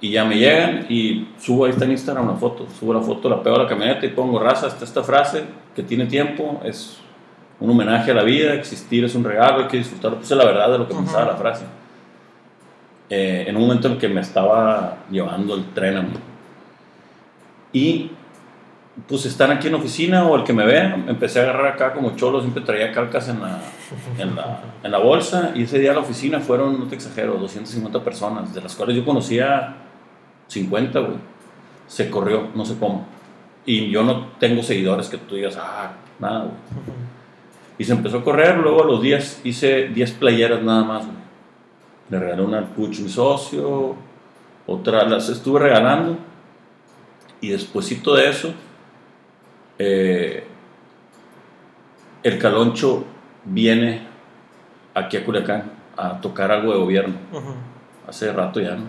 [0.00, 2.66] Y ya me llegan y subo ahí está en Instagram una foto.
[2.78, 5.82] Subo la foto, la pego a la camioneta y pongo raza hasta esta frase que
[5.82, 6.60] tiene tiempo.
[6.64, 6.98] Es
[7.60, 10.18] un homenaje a la vida, existir es un regalo, hay que disfrutarlo.
[10.18, 11.64] Puse la verdad de lo que pensaba la frase.
[13.10, 16.14] Eh, en un momento en que me estaba llevando el tren a mí.
[17.72, 18.10] Y
[19.08, 21.94] pues están aquí en la oficina o el que me vea, empecé a agarrar acá
[21.94, 23.58] como cholo, siempre traía calcas en la,
[24.18, 27.34] en la, en la bolsa y ese día a la oficina fueron, no te exagero,
[27.34, 29.76] 250 personas, de las cuales yo conocía
[30.48, 31.16] 50, güey.
[31.86, 33.06] Se corrió, no sé cómo.
[33.64, 36.54] Y yo no tengo seguidores que tú digas, ah, nada, güey.
[37.78, 41.21] Y se empezó a correr, luego a los días hice 10 playeras nada más, güey.
[42.12, 43.96] Le regalé una al Puch, mi socio,
[44.66, 46.18] otra las estuve regalando.
[47.40, 48.52] Y despuésito de eso,
[49.78, 50.46] eh,
[52.22, 53.06] el Caloncho
[53.46, 54.06] viene
[54.92, 57.14] aquí a Culiacán a tocar algo de gobierno.
[58.06, 58.84] Hace rato ya, ¿no?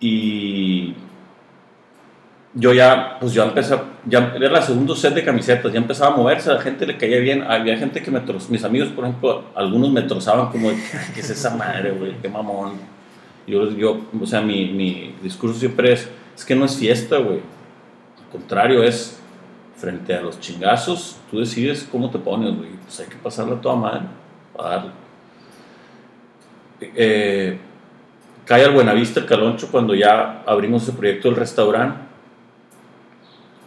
[0.00, 0.92] Y
[2.52, 6.16] yo ya, pues ya empecé, ya era la segundo set de camisetas, ya empezaba a
[6.16, 9.44] moverse, la gente le caía bien, había gente que me trozaba, mis amigos, por ejemplo,
[9.54, 10.70] algunos me trozaban como,
[11.14, 12.14] ¿qué es esa madre, güey?
[12.22, 12.74] ¿Qué mamón?
[13.46, 17.38] Yo, yo, o sea, mi, mi discurso siempre es, es que no es fiesta, güey.
[17.38, 19.18] Al contrario, es
[19.76, 22.70] frente a los chingazos, tú decides cómo te pones, güey.
[22.84, 24.02] Pues hay que pasarla toda madre
[24.56, 24.90] para darle.
[26.80, 27.58] Eh,
[28.44, 32.05] cae al Buenavista el Caloncho cuando ya abrimos ese proyecto del restaurante.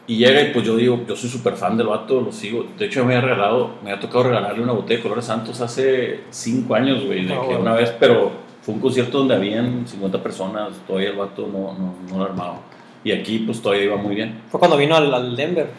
[0.09, 2.65] Y llega y pues yo digo, yo soy súper fan del vato, lo sigo.
[2.77, 6.21] De hecho, me ha regalado, me ha tocado regalarle una botella de Colores Santos hace
[6.31, 7.25] cinco años, güey.
[7.25, 7.61] De Ah, que bueno.
[7.61, 8.31] una vez, pero
[8.63, 12.59] fue un concierto donde habían 50 personas, todavía el vato no, no, no lo armaba.
[13.03, 14.41] Y aquí pues todavía iba muy bien.
[14.49, 15.69] Fue cuando vino al, al Denver.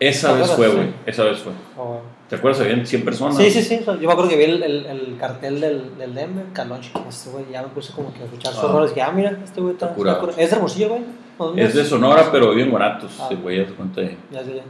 [0.00, 1.52] Esa ¿Te vez fue, güey, esa vez fue.
[1.78, 2.00] Oh.
[2.28, 2.60] ¿Te acuerdas?
[2.60, 3.36] Habían 100 personas.
[3.36, 3.80] Sí, sí, sí.
[3.86, 6.90] Yo me acuerdo que vi el, el, el cartel del, del Denver, Caloncho.
[7.08, 8.72] Este güey, ya me puse como que a escuchar sus Ah.
[8.72, 8.90] roles.
[8.90, 9.94] Dije, ah, mira, este güey está.
[10.36, 11.02] Es Hermosillo, güey.
[11.38, 13.28] ¿O dónde Es de Sonora, pero vive en Guanatos, Ah.
[13.42, 14.16] güey, ya te conté.
[14.30, 14.62] Ya sé, ya.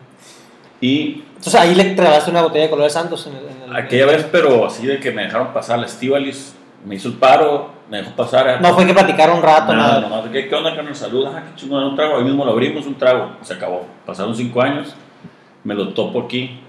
[0.81, 3.45] Y Entonces ahí le regalaste una botella de colores santos en el.
[3.45, 7.09] En el aquella vez, pero así de que me dejaron pasar la Estivalis, me hizo
[7.09, 8.61] el paro, me dejó pasar.
[8.61, 10.01] No fue que platicaron un rato, nada, nada.
[10.09, 10.95] nomás, ¿qué, ¿qué onda, carnal?
[10.95, 13.87] Salud, ah, qué chingón, un trago, ahí mismo lo abrimos, un trago, se acabó.
[14.05, 14.95] Pasaron cinco años,
[15.65, 16.61] me lo topo aquí,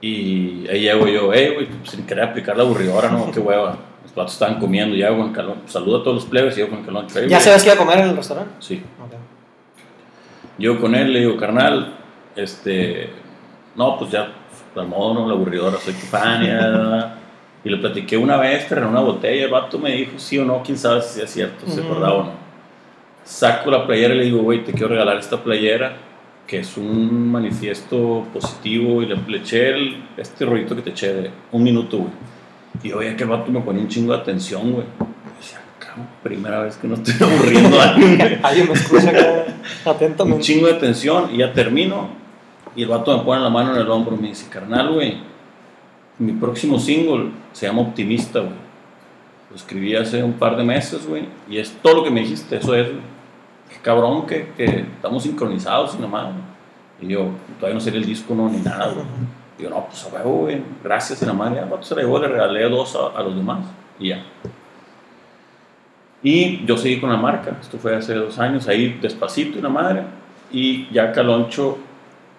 [0.00, 3.76] y ahí llego yo, eh, güey, sin querer aplicar la aburridora, no, qué hueva.
[4.10, 6.68] Los platos estaban comiendo, y hago con calón, saludo a todos los plebes, y yo
[6.68, 7.06] con calón.
[7.14, 7.40] "Ey, ¿Ya güey".
[7.40, 8.52] sabes que iba a comer en el restaurante?
[8.58, 8.82] Sí.
[9.04, 9.12] Ok.
[10.58, 11.94] Yo con él le digo, carnal,
[12.36, 13.10] este,
[13.76, 14.32] no, pues ya,
[14.76, 17.16] al modo, no, la aburridora, soy tu fan, ya,
[17.64, 20.44] y le platiqué una vez, te regalé una botella, el vato me dijo sí o
[20.44, 22.32] no, quién sabe si es cierto, se acordaba o no.
[23.24, 25.96] Saco la playera y le digo, güey, te quiero regalar esta playera,
[26.46, 31.12] que es un manifiesto positivo, y le, le eché el- este rollito que te eché
[31.14, 32.10] de un minuto, güey.
[32.82, 34.86] Y oye, que el vato me ponía un chingo de atención, güey.
[34.98, 37.84] Yo decía, cabrón, primera vez que no estoy aburriendo a
[38.42, 39.44] alguien, me escucha acá
[39.84, 40.42] un atentamente.
[40.42, 42.08] chingo de tensión y ya termino.
[42.76, 45.18] Y el vato me pone la mano en el hombro y me dice, carnal, güey,
[46.18, 48.52] mi próximo single se llama Optimista, güey.
[49.50, 51.24] Lo escribí hace un par de meses, güey.
[51.48, 53.00] Y es todo lo que me dijiste, eso es, güey.
[53.68, 56.28] Qué cabrón que, que estamos sincronizados y nada más.
[57.00, 59.04] Y yo, todavía no sería el disco, no, ni nada, güey.
[59.60, 61.54] Yo, no, pues a huevo, güey, gracias y nada más.
[61.54, 63.66] Ya, se la llevó, le regalé dos a, los demás.
[63.98, 64.24] Y ya.
[66.22, 69.70] Y yo seguí con la marca, esto fue hace dos años, ahí despacito y la
[69.70, 70.02] madre.
[70.52, 71.78] Y ya Caloncho,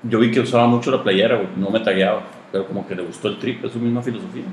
[0.03, 3.27] yo vi que usaba mucho la playera, no me tagueaba, pero como que le gustó
[3.27, 4.43] el trip, es su misma filosofía.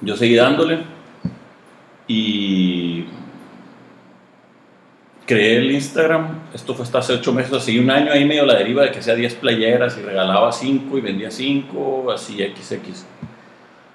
[0.00, 0.80] Yo seguí dándole
[2.06, 2.71] y
[5.32, 8.54] creé el Instagram, esto fue hasta hace ocho meses, así un año ahí medio la
[8.54, 13.06] deriva de que hacía 10 playeras y regalaba 5 y vendía 5, así XX.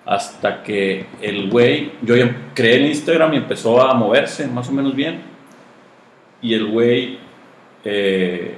[0.03, 4.71] Hasta que el güey, yo ya creé el Instagram y empezó a moverse más o
[4.71, 5.21] menos bien.
[6.41, 7.19] Y el güey,
[7.83, 8.57] eh,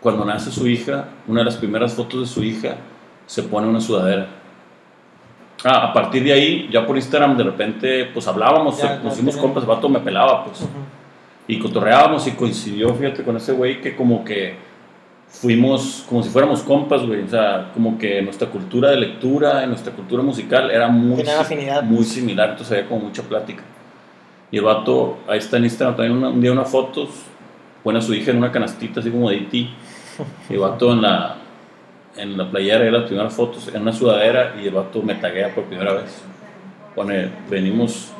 [0.00, 2.76] cuando nace su hija, una de las primeras fotos de su hija,
[3.26, 4.30] se pone una sudadera.
[5.62, 9.36] Ah, a partir de ahí, ya por Instagram de repente, pues hablábamos, Ya, nos hicimos
[9.36, 10.62] compas, el vato me pelaba, pues.
[10.62, 10.97] Ujú.
[11.48, 14.54] Y cotorreábamos y coincidió, fíjate, con ese güey que como que
[15.28, 17.22] fuimos como si fuéramos compas, güey.
[17.22, 21.82] O sea, como que nuestra cultura de lectura, en nuestra cultura musical era muy, afinidad.
[21.82, 23.62] muy similar, entonces había como mucha plática.
[24.50, 27.08] Y el vato, ahí está en Instagram también una- un día unas fotos,
[27.82, 29.56] pone a su hija en una canastita así como de E.T.
[29.56, 29.72] Y
[30.50, 31.36] el vato en la,
[32.16, 35.54] en la playera, era las primeras fotos, en una sudadera y el vato me taguea
[35.54, 36.22] por primera vez.
[36.94, 38.12] Pone, venimos,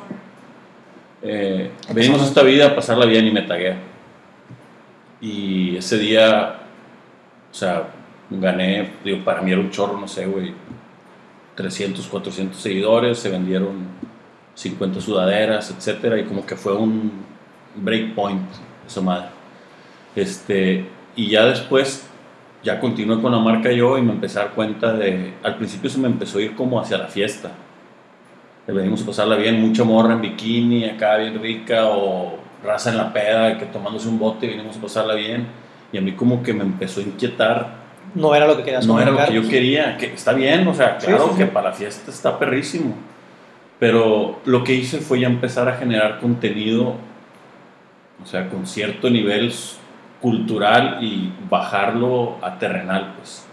[1.21, 3.77] eh, venimos a esta vida a pasarla bien y me taguea.
[5.21, 6.59] Y ese día,
[7.51, 7.87] o sea,
[8.29, 10.53] gané, digo, para mí era un chorro, no sé, güey,
[11.55, 13.87] 300, 400 seguidores, se vendieron
[14.55, 17.11] 50 sudaderas, etcétera, y como que fue un
[17.75, 18.47] breakpoint,
[18.87, 19.27] esa madre.
[20.15, 22.07] Este, y ya después,
[22.63, 25.89] ya continué con la marca yo y me empecé a dar cuenta de, al principio
[25.89, 27.51] se me empezó a ir como hacia la fiesta.
[28.73, 33.11] Venimos a pasarla bien, mucha morra en bikini, acá bien rica, o raza en la
[33.11, 35.47] peda, que tomándose un bote venimos a pasarla bien.
[35.91, 37.79] Y a mí como que me empezó a inquietar
[38.13, 40.73] No era lo que querías no era lo que yo quería, que está bien, o
[40.73, 41.37] sea, claro sí, sí.
[41.37, 42.95] que para la fiesta está perrísimo,
[43.79, 46.95] pero lo que hice fue ya empezar a generar contenido,
[48.21, 49.51] o sea, con cierto nivel
[50.21, 53.48] cultural y bajarlo a terrenal, pues.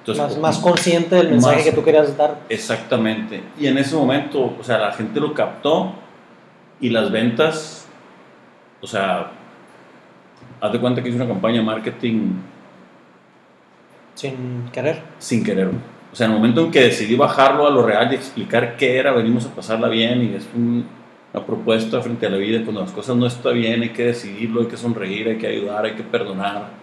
[0.00, 2.40] Entonces, Más, más consciente del mensaje Más- que tú querías dar.
[2.48, 3.42] Exactamente.
[3.58, 5.92] Y en ese momento, o sea, la gente lo captó
[6.80, 7.86] y las ventas,
[8.80, 9.30] o sea,
[10.60, 12.32] haz de cuenta que hice una campaña de marketing
[14.14, 15.02] Sin querer.
[15.18, 15.68] sin querer.
[16.12, 18.96] O sea, en el momento en que decidí bajarlo a lo real y explicar qué
[18.98, 20.84] era, venimos a pasarla bien y es un-
[21.32, 24.62] una propuesta frente a la vida, cuando las cosas no están bien hay que decidirlo,
[24.62, 26.79] hay que sonreír, hay que ayudar, hay que perdonar.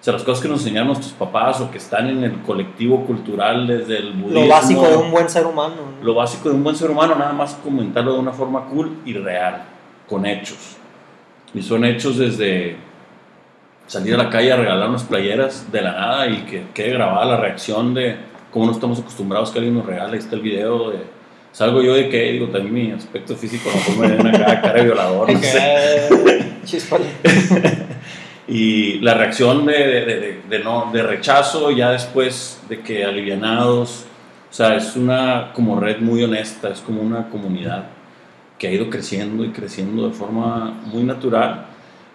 [0.00, 3.04] O sea, las cosas que nos enseñaron nuestros papás o que están en el colectivo
[3.06, 4.42] cultural desde el budismo.
[4.42, 5.74] Lo básico de un buen ser humano.
[5.74, 6.04] ¿no?
[6.04, 9.14] Lo básico de un buen ser humano, nada más comentarlo de una forma cool y
[9.14, 9.64] real,
[10.08, 10.76] con hechos.
[11.54, 12.76] Y son hechos desde
[13.86, 17.24] salir a la calle a regalar unas playeras de la nada y que quede grabada
[17.24, 18.16] la reacción de
[18.52, 20.12] cómo no estamos acostumbrados que alguien nos regale.
[20.12, 20.98] Ahí está el video de.
[21.52, 24.84] Salgo yo de que, digo, también mi aspecto físico no me una cara, cara de
[24.84, 26.08] violador, no sé.
[28.48, 34.06] y la reacción de, de, de, no, de rechazo, ya después de que alivianados,
[34.50, 37.88] o sea, es una como red muy honesta, es como una comunidad
[38.58, 41.66] que ha ido creciendo y creciendo de forma muy natural.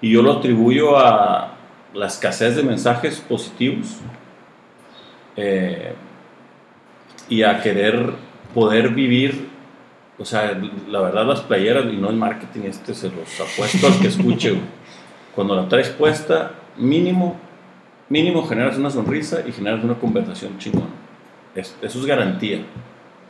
[0.01, 1.53] Y yo lo atribuyo a
[1.93, 3.97] la escasez de mensajes positivos
[5.35, 5.93] eh,
[7.29, 8.13] y a querer
[8.53, 9.49] poder vivir,
[10.17, 13.99] o sea, la verdad las playeras, y no el marketing, este se los apuesto al
[13.99, 14.55] que escuche,
[15.35, 17.35] cuando la traes puesta, mínimo,
[18.09, 20.87] mínimo generas una sonrisa y generas una conversación chingona.
[21.55, 22.63] eso es garantía.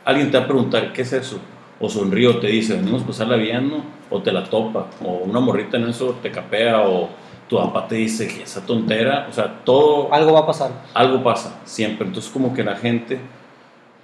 [0.04, 1.38] Alguien te va a preguntar, ¿qué es eso?
[1.80, 4.02] O sonrío, te dice, venimos a pasarla bien, ¿no?
[4.12, 7.08] o te la topa, o una morrita en eso te capea, o
[7.48, 10.12] tu papá te dice que esa tontera, o sea, todo...
[10.12, 10.70] Algo va a pasar.
[10.94, 12.06] Algo pasa, siempre.
[12.06, 13.18] Entonces como que la gente...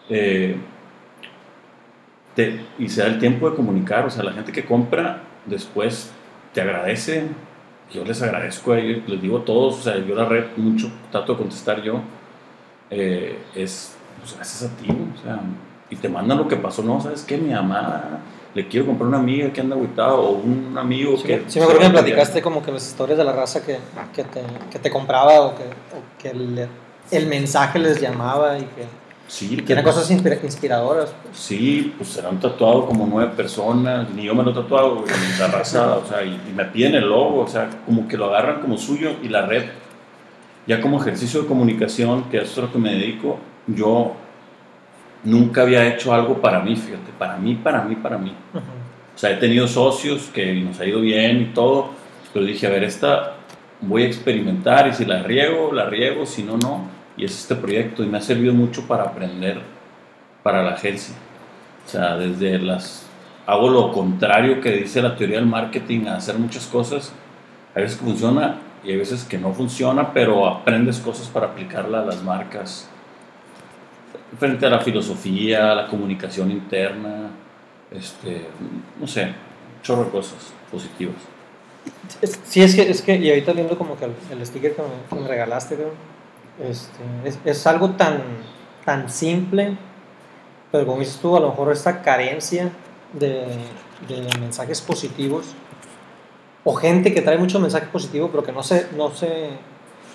[0.09, 0.57] Eh,
[2.35, 6.13] te, y se da el tiempo de comunicar, o sea, la gente que compra después
[6.53, 7.27] te agradece,
[7.92, 10.90] yo les agradezco a ellos, les digo a todos, o sea, yo la red mucho,
[11.11, 12.01] trato de contestar yo,
[12.90, 15.40] eh, es pues, gracias a ti, o sea,
[15.90, 17.38] y te mandan lo que pasó, no, ¿sabes qué?
[17.38, 18.20] Mi amada
[18.55, 21.44] le quiero comprar una amiga que anda agüitado o un amigo que...
[21.46, 23.79] Sí, me acuerdo que me platicaste como que las historias de la raza que,
[24.14, 25.64] que, te, que te, compraba o que,
[26.18, 26.68] que el,
[27.11, 29.08] el, mensaje les llamaba y que...
[29.29, 31.14] Sí, que eran cosas inspiradoras.
[31.23, 31.37] Pues.
[31.37, 35.05] Sí, pues se han tatuado como nueve personas, ni yo me lo he tatuado,
[35.38, 38.27] la raza, o sea, y, y, me piden el logo, o sea, como que lo
[38.27, 39.64] agarran como suyo y la red,
[40.67, 44.14] ya como ejercicio de comunicación, que es a lo que me dedico, yo
[45.25, 48.35] nunca había hecho algo para mí, fíjate, para mí, para mí, para mí.
[48.55, 51.91] O sea, he tenido socios que nos ha ido bien y todo,
[52.33, 53.35] pero dije, a ver, esta
[53.81, 56.98] voy a experimentar y si la riego, la riego, si no, no.
[57.19, 59.61] Y es este proyecto y me ha servido mucho para aprender
[60.43, 61.15] para la agencia.
[61.87, 63.07] O sea, desde las...
[63.47, 67.13] Hago lo contrario que dice la teoría del marketing, a hacer muchas cosas.
[67.75, 72.05] A veces funciona y a veces que no funciona, pero aprendes cosas para aplicarla a
[72.05, 72.89] las marcas
[74.39, 77.31] frente a la filosofía, la comunicación interna,
[77.91, 78.47] este,
[79.01, 79.33] no sé,
[79.83, 81.17] chorro de cosas positivas.
[82.45, 84.83] Sí, es que, es que y ahorita viendo como que el, sticker que
[85.15, 85.77] me, regalaste,
[86.61, 88.23] este, es, es, algo tan,
[88.85, 89.77] tan simple,
[90.73, 92.71] pero como dices tú, a lo mejor esta carencia
[93.12, 93.47] de,
[94.09, 95.55] de mensajes positivos,
[96.64, 99.51] o gente que trae mucho mensaje positivo, pero que no se, no se,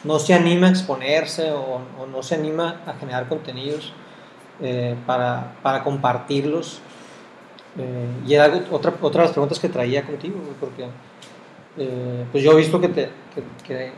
[0.03, 3.93] no se anima a exponerse o, no se anima a generar contenidos
[4.61, 6.79] eh, para, para, compartirlos.
[7.77, 10.85] Eh, y era otra, otra de las preguntas que traía contigo, porque
[11.77, 13.09] eh, pues yo he visto que te,
[13.65, 13.91] que,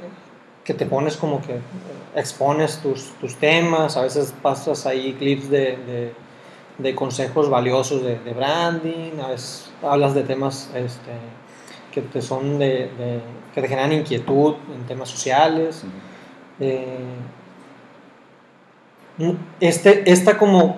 [0.74, 1.60] te pones como que
[2.16, 6.14] expones tus, tus, temas, a veces pasas ahí clips de, de,
[6.78, 11.12] de consejos valiosos de, de, branding, a veces hablas de temas este,
[11.92, 12.90] que te son de,
[13.54, 15.84] que te generan inquietud en temas sociales
[19.60, 20.78] este, esta como,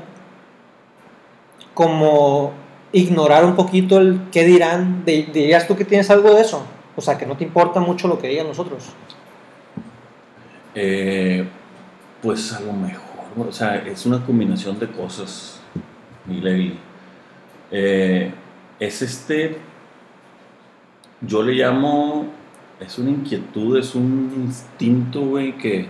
[1.73, 2.51] como
[2.91, 6.61] ignorar un poquito el qué dirán, dirías tú que tienes algo de eso,
[6.95, 8.85] o sea, que no te importa mucho lo que digan nosotros.
[10.79, 11.43] Eh,
[12.21, 15.59] pues a lo mejor, o sea, es una combinación de cosas,
[16.27, 16.39] mi
[17.71, 18.31] eh,
[18.79, 19.57] es este,
[21.21, 22.27] yo le llamo,
[22.79, 25.87] es una inquietud, es un instinto, güey, que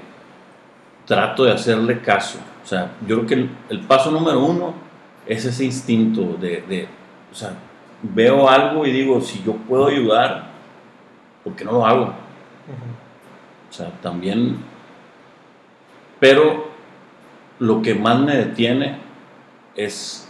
[1.06, 2.40] trato de hacerle caso.
[2.64, 4.74] O sea, yo creo que el, paso número uno
[5.26, 6.88] es ese instinto de, de,
[7.30, 7.52] o sea,
[8.02, 10.48] veo algo y digo, si yo puedo ayudar,
[11.44, 12.14] ¿por qué no lo hago?
[13.70, 14.58] O sea, también,
[16.20, 16.68] pero
[17.60, 18.98] lo que más me detiene
[19.76, 20.30] es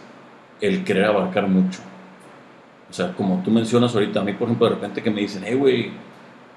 [0.62, 1.80] el querer abarcar mucho.
[2.90, 5.44] O sea, como tú mencionas ahorita, a mí, por ejemplo, de repente que me dicen,
[5.46, 5.92] hey, güey,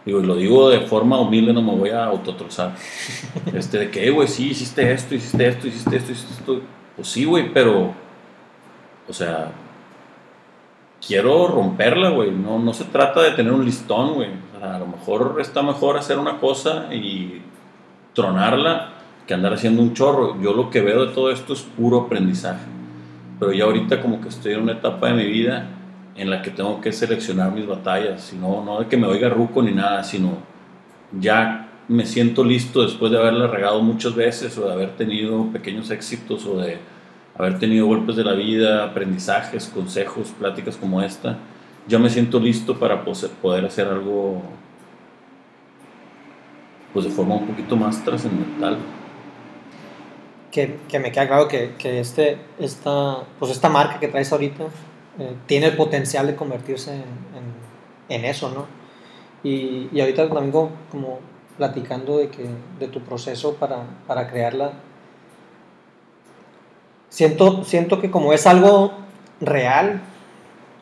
[0.05, 2.75] Digo, y lo digo de forma humilde, no me voy a autotrozar.
[3.55, 6.61] Este, de que, güey, sí, hiciste esto, hiciste esto, hiciste esto, hiciste esto.
[6.97, 7.93] Pues sí, güey, pero,
[9.09, 9.53] o sea,
[11.07, 12.31] quiero romperla, güey.
[12.31, 14.31] No, no se trata de tener un listón, güey.
[14.63, 17.43] a lo mejor está mejor hacer una cosa y
[18.15, 18.95] tronarla
[19.31, 20.43] que andar haciendo un chorro.
[20.43, 22.67] Yo lo que veo de todo esto es puro aprendizaje.
[23.39, 25.69] Pero ya ahorita como que estoy en una etapa de mi vida
[26.17, 29.63] en la que tengo que seleccionar mis batallas, sino, no de que me oiga ruco
[29.63, 30.33] ni nada, sino
[31.17, 35.93] ya me siento listo después de haberla regado muchas veces o de haber tenido pequeños
[35.93, 36.79] éxitos o de
[37.39, 41.39] haber tenido golpes de la vida, aprendizajes, consejos, pláticas como esta,
[41.87, 44.43] ya me siento listo para poder hacer algo
[46.93, 48.77] pues de forma un poquito más trascendental.
[50.51, 54.65] Que, que, me queda claro que, que, este, esta, pues esta marca que traes ahorita
[55.19, 58.67] eh, tiene el potencial de convertirse en, en, en eso, ¿no?
[59.43, 61.19] Y, y, ahorita también como, como,
[61.57, 62.47] platicando de, que,
[62.79, 64.73] de tu proceso para, para crearla,
[67.11, 68.93] siento, siento que como es algo
[69.41, 70.01] real,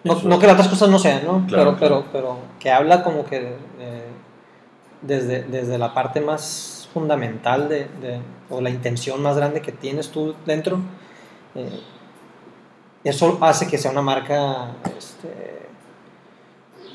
[0.05, 1.45] no, no, que las otras cosas no sean, ¿no?
[1.47, 2.05] Claro, pero, claro.
[2.13, 4.05] pero, pero que habla como que eh,
[5.03, 7.87] desde, desde la parte más fundamental de,
[8.51, 10.81] o la intención más grande que tienes tú dentro,
[11.55, 11.81] eh,
[13.05, 15.59] eso hace que sea una marca este,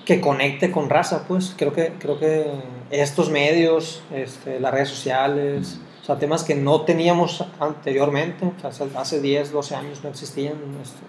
[0.05, 2.51] que conecte con raza, pues creo que, creo que
[2.91, 8.51] estos medios, este, las redes sociales, o temas que no teníamos anteriormente,
[8.95, 10.99] hace 10, 12 años no existían este,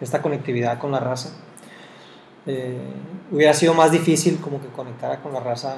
[0.00, 1.30] esta conectividad con la raza.
[2.46, 2.78] Eh,
[3.30, 5.76] hubiera sido más difícil como que conectara con la raza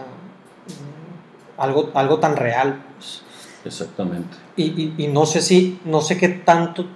[1.62, 2.82] algo, algo tan real.
[2.96, 3.22] Pues.
[3.64, 4.36] Exactamente.
[4.56, 6.86] Y, y, y, no sé si, no sé qué tanto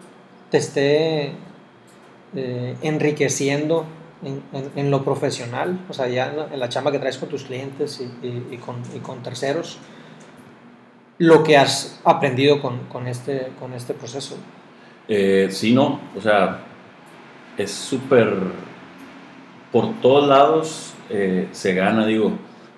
[0.50, 1.32] te esté
[2.34, 3.86] eh, enriqueciendo
[4.24, 7.44] en, en, en, lo profesional, o sea, ya en la, chamba que traes con tus
[7.44, 9.78] clientes y, y con, con, terceros,
[11.18, 14.36] lo que has aprendido con, con este, con este proceso.
[15.08, 16.64] Eh, sí, no, o sea,
[17.56, 18.34] es súper,
[19.70, 22.32] por todos lados eh, se gana, digo,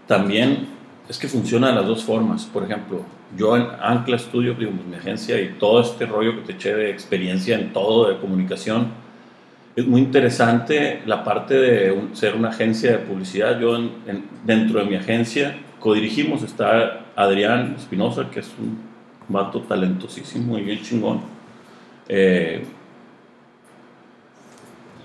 [0.06, 0.77] también
[1.08, 2.44] es que funciona de las dos formas.
[2.44, 3.02] Por ejemplo,
[3.36, 6.90] yo en Ancla Studio, digo, mi agencia y todo este rollo que te eché de
[6.90, 8.88] experiencia en todo de comunicación,
[9.74, 13.58] es muy interesante la parte de ser una agencia de publicidad.
[13.60, 18.78] Yo en, en, dentro de mi agencia codirigimos, está Adrián Espinosa, que es un
[19.28, 21.20] vato talentosísimo y bien chingón.
[22.08, 22.64] Eh,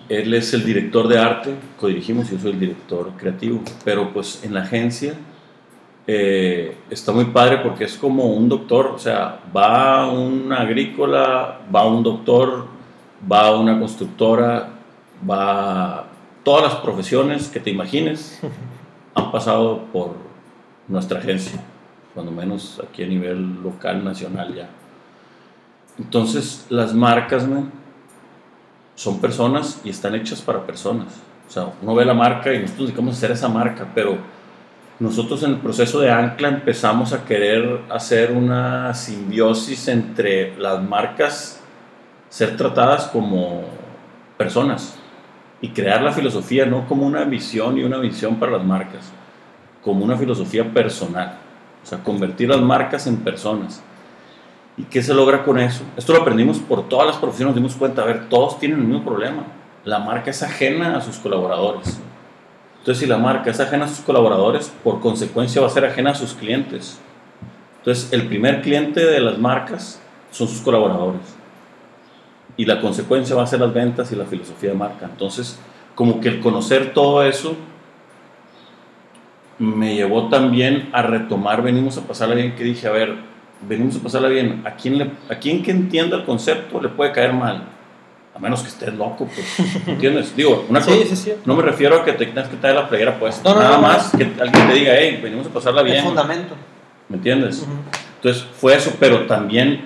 [0.10, 4.54] él es el director de arte, codirigimos, yo soy el director creativo, pero pues en
[4.54, 5.14] la agencia
[6.06, 11.86] eh, está muy padre porque es como un doctor, o sea, va un agrícola, va
[11.86, 12.68] un doctor,
[13.32, 14.70] va una constructora,
[15.30, 16.06] va
[16.44, 18.42] todas las profesiones que te imagines
[19.16, 20.16] han pasado por
[20.88, 21.62] nuestra agencia,
[22.14, 24.70] cuando menos aquí a nivel local, nacional ya.
[25.98, 27.72] Entonces las marcas, man,
[28.96, 31.22] son personas y están hechas para personas.
[31.48, 34.18] O sea, uno ve la marca y nosotros dedicamos a hacer esa marca, pero
[35.00, 41.62] nosotros en el proceso de Ancla empezamos a querer hacer una simbiosis entre las marcas,
[42.30, 43.64] ser tratadas como
[44.38, 44.96] personas
[45.62, 49.12] y crear la filosofía no como una visión y una visión para las marcas,
[49.84, 51.38] como una filosofía personal.
[51.84, 53.84] O sea, convertir las marcas en personas.
[54.78, 55.84] ¿Y qué se logra con eso?
[55.98, 58.86] Esto lo aprendimos por todas las profesiones, nos dimos cuenta, a ver, todos tienen el
[58.86, 59.44] mismo problema.
[59.86, 62.00] La marca es ajena a sus colaboradores.
[62.84, 66.12] Entonces, si la marca es ajena a sus colaboradores, por consecuencia va a ser ajena
[66.12, 67.00] a sus clientes.
[67.78, 71.22] Entonces, el primer cliente de las marcas son sus colaboradores.
[72.58, 75.06] Y la consecuencia va a ser las ventas y la filosofía de marca.
[75.06, 75.58] Entonces,
[75.96, 77.56] como que el conocer todo eso
[79.60, 83.16] me llevó también a retomar, venimos a pasarla bien, que dije, a ver,
[83.66, 87.14] venimos a pasarla bien, ¿a quien, le, a quien que entienda el concepto le puede
[87.14, 87.64] caer mal?
[88.36, 90.36] A menos que estés loco, pues, ¿entiendes?
[90.36, 91.34] Digo, una sí, cosa, sí, sí.
[91.46, 93.76] no me refiero a que te tengas que traer la playera puesta, No, no, nada
[93.76, 96.56] no, más que alguien te diga, hey, venimos a pasarla bien, El fundamento.
[97.10, 97.62] ¿me entiendes?
[97.62, 97.72] Ujú.
[98.16, 99.86] Entonces fue eso, pero también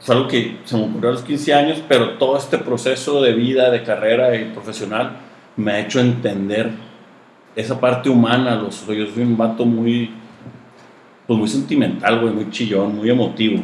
[0.00, 3.32] fue algo que se me ocurrió a los 15 años, pero todo este proceso de
[3.34, 5.18] vida, de carrera y profesional
[5.56, 6.70] me ha hecho entender
[7.54, 8.56] esa parte humana.
[8.56, 10.10] Los, yo soy un vato muy,
[11.26, 13.62] pues muy sentimental, güey, muy chillón, muy emotivo.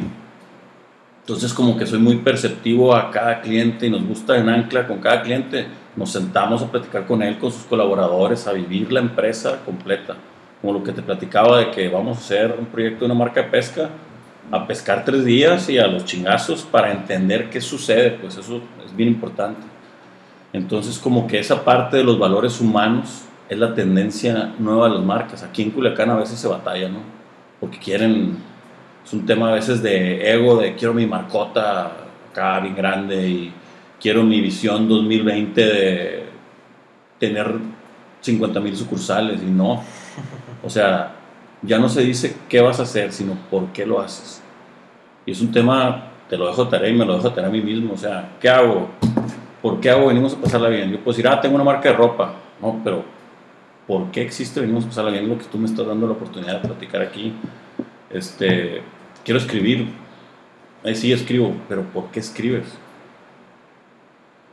[1.23, 4.99] Entonces como que soy muy perceptivo a cada cliente y nos gusta en Ancla con
[4.99, 5.67] cada cliente.
[5.95, 10.17] Nos sentamos a platicar con él, con sus colaboradores, a vivir la empresa completa.
[10.61, 13.41] Como lo que te platicaba de que vamos a hacer un proyecto de una marca
[13.41, 13.89] de pesca,
[14.51, 18.93] a pescar tres días y a los chingazos para entender qué sucede, pues eso es
[18.93, 19.61] bien importante.
[20.51, 25.03] Entonces como que esa parte de los valores humanos es la tendencia nueva de las
[25.03, 25.43] marcas.
[25.43, 26.99] Aquí en Culiacán a veces se batalla, ¿no?
[27.59, 28.37] Porque quieren,
[29.05, 31.91] es un tema a veces de ego, de quiero mi marcota
[32.31, 33.53] acá bien grande y
[33.99, 36.23] quiero mi visión 2020 de
[37.19, 37.55] tener
[38.21, 39.83] 50 mil sucursales y no.
[40.63, 41.15] O sea,
[41.61, 44.41] ya no se dice qué vas a hacer, sino por qué lo haces.
[45.25, 47.49] Y es un tema, te lo dejo de tarea y me lo dejo de tarea
[47.49, 47.93] a mí mismo.
[47.93, 48.89] O sea, ¿qué hago?
[49.61, 50.07] ¿Por qué hago?
[50.07, 50.91] Venimos a pasarla bien.
[50.91, 52.33] Yo puedo decir, ah, tengo una marca de ropa.
[52.61, 53.03] No, pero
[53.87, 55.27] ¿por qué existe Venimos a pasarla bien?
[55.27, 57.33] Lo que tú me estás dando la oportunidad de platicar aquí.
[58.09, 58.81] Este,
[59.23, 59.87] quiero escribir.
[60.83, 62.65] Ahí sí escribo, pero ¿por qué escribes?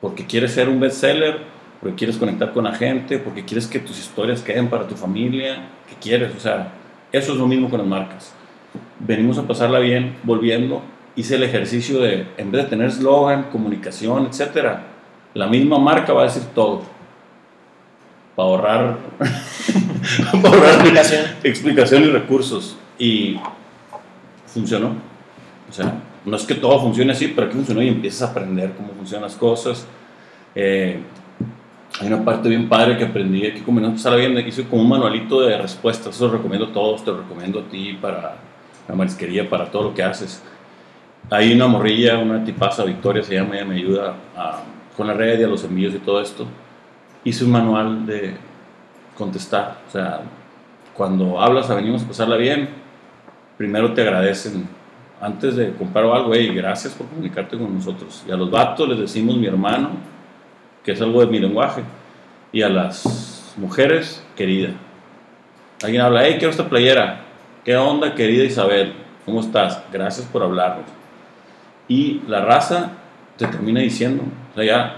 [0.00, 1.38] Porque quieres ser un bestseller,
[1.80, 5.68] porque quieres conectar con la gente, porque quieres que tus historias queden para tu familia.
[5.88, 6.34] ¿Qué quieres?
[6.36, 6.72] O sea,
[7.12, 8.32] Eso es lo mismo con las marcas.
[9.00, 10.80] Venimos a pasarla bien, volviendo.
[11.16, 14.84] Hice el ejercicio de, en vez de tener eslogan, comunicación, etcétera,
[15.34, 16.82] la misma marca va a decir todo.
[18.36, 18.98] Para ahorrar,
[20.42, 21.24] para ahorrar Explicación.
[21.42, 22.76] explicación y recursos.
[22.96, 23.40] Y
[24.52, 24.94] funcionó.
[25.68, 25.94] O sea,
[26.24, 29.28] no es que todo funcione así, pero aquí funcionó y empiezas a aprender cómo funcionan
[29.28, 29.86] las cosas.
[30.54, 31.00] Eh,
[32.00, 34.88] hay una parte bien padre que aprendí aquí como no pasara bien, hice como un
[34.88, 38.36] manualito de respuestas, eso lo recomiendo a todos, te lo recomiendo a ti para
[38.88, 40.42] la marisquería, para todo lo que haces.
[41.30, 44.14] Hay una morrilla, una tipaza, Victoria se llama, ella me ayuda
[44.96, 46.46] con la red y a los envíos y todo esto.
[47.24, 48.34] Hice un manual de
[49.16, 50.20] contestar, o sea,
[50.94, 52.68] cuando hablas venimos a pasarla bien,
[53.60, 54.66] primero te agradecen
[55.20, 58.24] antes de comprar algo, hey, gracias por comunicarte con nosotros.
[58.26, 59.90] Y a los vatos les decimos mi hermano,
[60.82, 61.82] que es algo de mi lenguaje.
[62.52, 64.70] Y a las mujeres, querida.
[65.82, 67.20] Alguien habla, hey, quiero esta playera.
[67.62, 68.94] ¿Qué onda, querida Isabel?
[69.26, 69.82] ¿Cómo estás?
[69.92, 70.86] Gracias por hablarnos.
[71.86, 72.92] Y la raza
[73.36, 74.96] te termina diciendo, o sea, ya,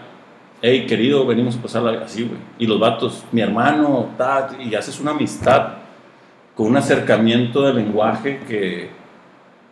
[0.61, 2.39] hey, querido, venimos a pasarla así, güey.
[2.61, 5.82] Y los vatos, mi hermano, ta, y haces una amistad
[6.57, 8.91] con un acercamiento de lenguaje que,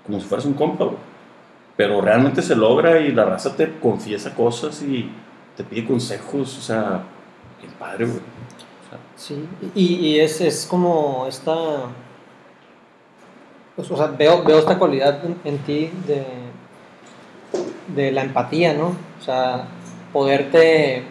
[0.06, 0.96] como si fueras un compa, güey.
[1.76, 5.10] Pero realmente se logra y la raza te confiesa cosas y
[5.56, 7.02] te pide consejos, o sea,
[7.60, 8.20] bien padre, güey.
[9.16, 11.54] Sí, y, y es, es como esta.
[13.76, 16.24] pues, o sea, veo, veo esta cualidad en, en ti de,
[17.94, 18.88] de la empatía, ¿no?
[19.20, 19.64] O sea,
[20.12, 21.04] poderte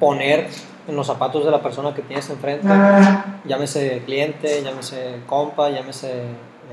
[0.00, 0.48] poner
[0.88, 2.68] en los zapatos de la persona que tienes enfrente,
[3.44, 6.24] llámese cliente, llámese compa, llámese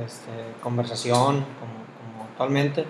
[0.06, 2.86] este, conversación, como, actualmente, eh,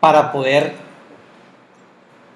[0.00, 0.74] para poder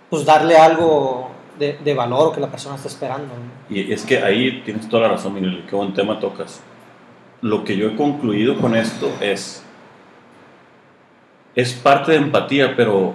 [0.08, 3.28] pues darle algo de, valor que la persona está esperando.
[3.68, 6.62] Y es que ahí tienes toda la razón, Miguel, qué buen tema tocas.
[7.42, 9.62] Lo que yo he concluido con esto es,
[11.54, 13.14] es parte de empatía, pero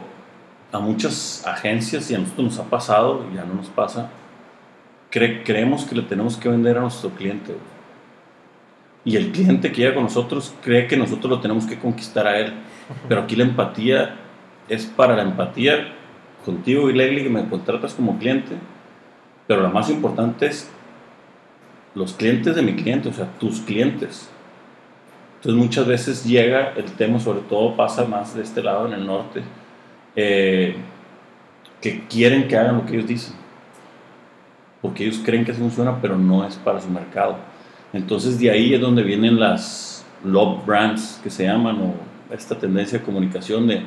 [0.72, 4.10] a muchas agencias y a nosotros nos ha pasado, y ya no nos pasa,
[5.12, 7.56] cre- creemos que le tenemos que vender a nuestro cliente.
[9.04, 12.40] Y el cliente que llega con nosotros cree que nosotros lo tenemos que conquistar a
[12.40, 12.54] él.
[13.08, 14.16] Pero aquí la empatía
[14.68, 15.94] es para la empatía
[16.44, 18.56] contigo y Leslie que me contratas como cliente.
[19.46, 20.70] Pero la más importante es
[21.94, 24.28] los clientes de mi cliente, o sea, tus clientes.
[25.36, 29.06] Entonces muchas veces llega el tema, sobre todo pasa más de este lado en el
[29.06, 29.44] norte,
[30.16, 30.76] eh,
[31.82, 33.36] que quieren que hagan lo que ellos dicen.
[34.82, 37.38] Porque ellos creen que funciona, pero no es para su mercado.
[37.94, 43.00] Entonces de ahí es donde vienen las love brands que se llaman, o esta tendencia
[43.00, 43.84] de comunicación de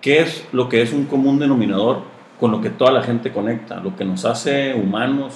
[0.00, 2.02] qué es lo que es un común denominador
[2.38, 5.34] con lo que toda la gente conecta, lo que nos hace humanos,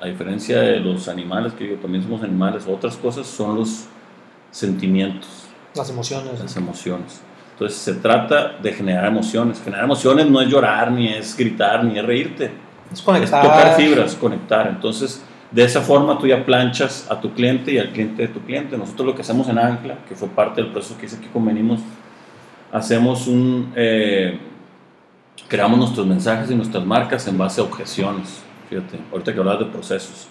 [0.00, 3.86] a diferencia de los animales, que digo, también somos animales, otras cosas son los
[4.52, 6.40] sentimientos, Las emociones.
[6.40, 7.20] las emociones.
[7.52, 9.60] Entonces se trata de generar emociones.
[9.62, 12.46] Generar emociones no es llorar, ni es gritar, ni es reírte.
[12.92, 13.42] Es Es conectar.
[13.42, 14.66] tocar fibras, conectar.
[14.68, 18.40] Entonces, de esa forma tú ya planchas a tu cliente y al cliente de tu
[18.40, 18.76] cliente.
[18.76, 21.44] Nosotros lo que hacemos en Ancla, que fue parte del proceso que hice aquí con
[21.44, 21.80] Venimos,
[22.72, 23.72] hacemos un...
[23.76, 24.38] eh,
[25.48, 28.42] creamos nuestros mensajes y nuestras marcas en base a objeciones.
[28.68, 30.28] Fíjate, ahorita que hablas de procesos.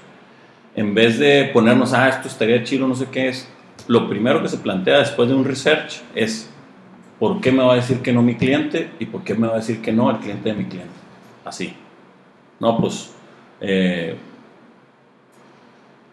[0.76, 3.48] En vez de ponernos, ah, esto estaría chido, no sé qué es,
[3.88, 6.51] lo primero que se plantea después de un research es,
[7.22, 9.54] ¿por qué me va a decir que no mi cliente y por qué me va
[9.54, 10.96] a decir que no el cliente de mi cliente?
[11.46, 11.72] Así.
[12.60, 13.12] No, pues
[13.60, 14.16] eh,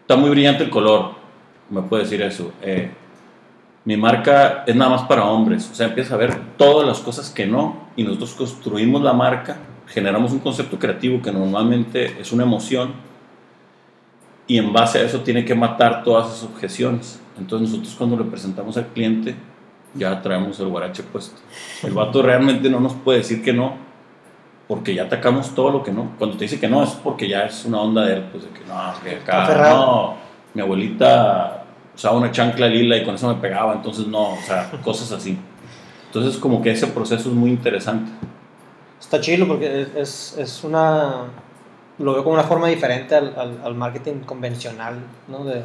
[0.01, 1.13] está muy brillante el color,
[1.71, 2.51] me puede decir eso.
[2.61, 2.91] Eh,
[3.85, 7.31] mi marca es nada más para hombres, o sea, empieza a ver todas las cosas
[7.31, 9.57] que no y nosotros construimos la marca,
[9.87, 12.93] generamos un concepto creativo que normalmente es una emoción
[14.45, 17.19] y en base a eso tiene que matar todas esas objeciones.
[17.39, 19.33] Entonces nosotros cuando le presentamos al cliente
[19.93, 21.39] ya traemos el guarache puesto.
[21.83, 23.75] El vato realmente no nos puede decir que no,
[24.67, 26.11] porque ya atacamos todo lo que no.
[26.17, 28.49] Cuando te dice que no es porque ya es una onda de él, pues de
[28.51, 30.15] que no, que acá, no,
[30.53, 31.63] mi abuelita
[31.95, 35.37] usaba una chancla lila y con eso me pegaba, entonces no, o sea, cosas así.
[36.07, 38.11] Entonces como que ese proceso es muy interesante.
[38.99, 41.25] Está chido porque es, es, es una.
[41.97, 45.43] Lo veo como una forma diferente al, al, al marketing convencional, ¿no?
[45.43, 45.63] De,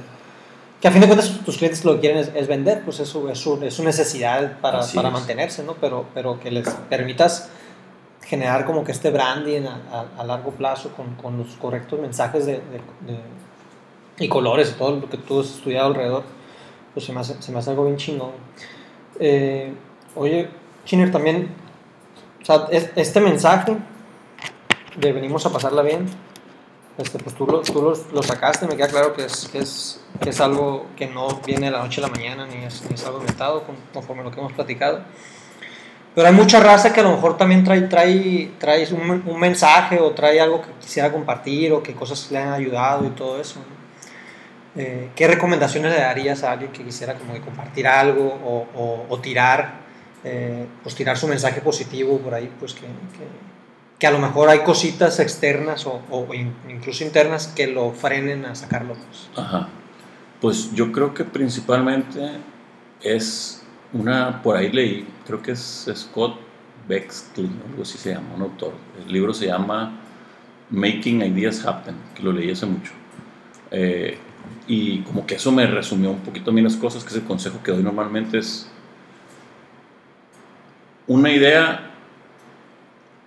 [0.85, 3.09] que a fin de cuentas tus clientes lo que quieren es, es vender, pues es
[3.09, 5.77] su, es su, es su necesidad para, para mantenerse, ¿no?
[5.81, 7.49] Pero, pero que les permitas
[8.23, 12.45] generar como que este branding a, a, a largo plazo con, con, los correctos mensajes
[12.45, 13.19] de, de, de,
[14.19, 16.23] y colores y todo lo que tú has estudiado alrededor,
[16.93, 18.33] pues se me hace, se me hace algo bien chingón.
[19.19, 19.73] Eh,
[20.17, 20.51] oye,
[20.85, 21.49] Chiner, también,
[22.43, 23.75] o sea, es- este mensaje
[24.99, 26.05] de venimos a pasarla bien,
[26.99, 30.01] este, pues tú, lo, tú los- lo sacaste, me queda claro que es, que, es,
[30.21, 32.95] que es algo que no viene de la noche a la mañana, ni es, ni
[32.95, 35.01] es algo inventado, con- conforme lo que hemos platicado.
[36.15, 39.99] Pero hay mucha raza que a lo mejor también trae, trae, trae un, un mensaje
[39.99, 43.59] o trae algo que quisiera compartir o que cosas le han ayudado y todo eso.
[43.59, 43.75] ¿no?
[44.81, 49.07] Eh, ¿Qué recomendaciones le darías a alguien que quisiera como que compartir algo o, o-
[49.09, 49.81] o tirar,
[50.23, 53.54] eh, pues tirar su mensaje positivo por ahí, pues que, que-
[53.99, 58.45] que a lo mejor hay cositas externas o, o in- incluso internas que lo frenen
[58.45, 58.95] a sacarlo?
[58.95, 59.29] Pues?
[59.37, 59.69] Ajá.
[60.41, 62.31] Pues yo creo que principalmente
[63.01, 66.39] es una, por ahí leí, creo que es Scott
[66.89, 68.73] Bexley, algo así se llama, un autor.
[69.07, 69.99] El libro se llama
[70.71, 72.93] Making Ideas Happen, que lo leí hace mucho.
[73.71, 74.19] Eh,
[74.67, 77.25] y como que eso me resumió un poquito a mí las cosas, que es el
[77.25, 78.69] consejo que doy normalmente es
[81.07, 81.91] una idea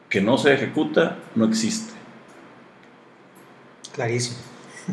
[0.09, 1.93] que no se ejecuta, no existe.
[3.93, 4.37] Clarísimo.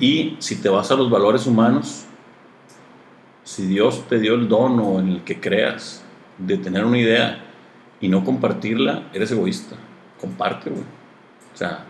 [0.00, 2.04] Y si te vas a los valores humanos,
[3.44, 6.02] si Dios te dio el don o en el que creas
[6.38, 7.44] de tener una idea
[8.00, 9.76] y no compartirla, eres egoísta.
[10.20, 10.82] Comparte, güey.
[10.82, 11.84] O sea,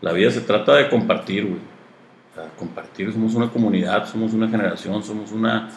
[0.00, 1.60] la vida se trata de compartir, güey.
[2.32, 5.70] O sea, compartir, somos una comunidad, somos una generación, somos una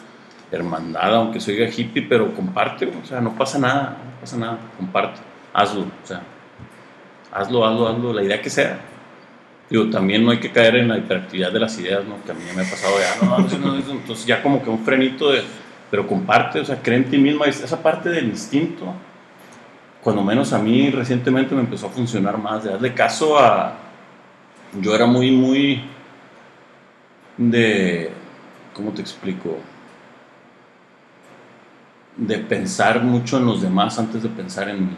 [0.50, 3.00] hermandad, aunque soy hippie, pero comparte, güey.
[3.00, 5.20] O sea, no pasa nada, no pasa nada, comparte,
[5.52, 6.22] hazlo, o sea,
[7.32, 8.78] hazlo, hazlo, hazlo, la idea que sea.
[9.70, 12.22] Digo, también no hay que caer en la hiperactividad de las ideas, ¿no?
[12.24, 14.82] Que a mí me ha pasado ya, no, no, no, entonces ya como que un
[14.84, 15.42] frenito de,
[15.90, 18.94] pero comparte, o sea, cree en ti misma, es- esa parte del instinto,
[20.02, 23.74] cuando menos a mí recientemente me empezó a funcionar más, de darle caso a,
[24.80, 25.82] yo era muy, muy
[27.36, 28.10] de,
[28.74, 29.58] ¿cómo te explico?
[32.16, 34.96] De pensar mucho en los demás antes de pensar en mí.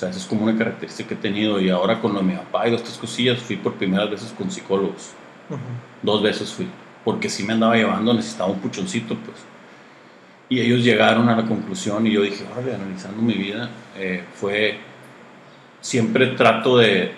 [0.00, 2.24] O sea, esa es como una característica que he tenido y ahora con lo de
[2.24, 5.10] mi papá y estas cosillas fui por primeras veces con psicólogos.
[5.50, 5.60] Ujú.
[6.00, 6.68] Dos veces fui,
[7.04, 9.36] porque sí me andaba llevando, necesitaba un puchoncito, pues.
[10.48, 14.78] Y ellos llegaron a la conclusión y yo dije, órale, analizando mi vida, eh, fue,
[15.82, 17.12] siempre trato de,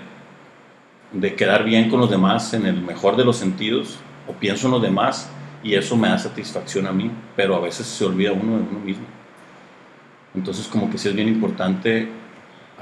[1.12, 4.72] de quedar bien con los demás en el mejor de los sentidos, o pienso en
[4.72, 5.30] los demás
[5.62, 8.80] y eso me da satisfacción a mí, pero a veces se olvida uno de uno
[8.80, 9.04] mismo.
[10.34, 12.21] Entonces como que sí es bien importante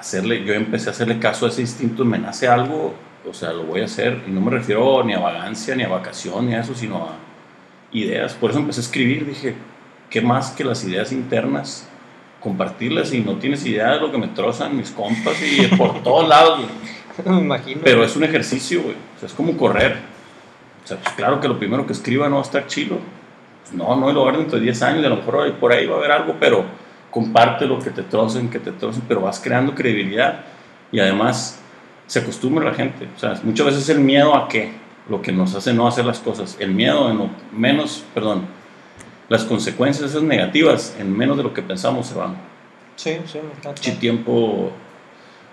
[0.01, 2.95] hacerle, yo empecé a hacerle caso a ese instinto, me nace algo,
[3.29, 5.89] o sea, lo voy a hacer, y no me refiero ni a vagancia, ni a
[5.89, 7.15] vacación, ni a eso, sino a
[7.93, 8.35] ideas.
[8.35, 9.55] Por eso empecé a escribir, dije,
[10.09, 11.89] ¿qué más que las ideas internas?
[12.41, 16.29] Compartirlas y no tienes idea de lo que me trozan mis compas y por todos
[16.29, 16.61] lados.
[17.25, 17.83] Me imagino.
[17.85, 18.95] Pero es un ejercicio, güey.
[18.95, 19.99] O sea, es como correr.
[20.83, 22.99] O sea, pues claro que lo primero que escriba no va a estar chido.
[23.63, 25.17] Pues no, no, y lo va a ver dentro de 10 años, y a lo
[25.17, 26.65] mejor por ahí va a haber algo, pero
[27.11, 30.45] comparte lo que te trocen, que te trocen, pero vas creando credibilidad
[30.93, 31.61] y además
[32.07, 33.09] se acostumbra la gente.
[33.17, 34.73] O sea, muchas veces el miedo a qué,
[35.09, 36.57] lo que nos hace no hacer las cosas.
[36.61, 38.47] El miedo en lo menos, perdón,
[39.29, 42.37] las consecuencias esas negativas en menos de lo que pensamos se van.
[42.97, 44.73] Sí, sí, me está Chi tiempo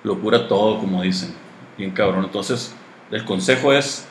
[0.04, 1.34] lo cura todo, como dicen.
[1.78, 2.26] Bien cabrón.
[2.26, 2.76] Entonces,
[3.12, 4.08] el consejo es,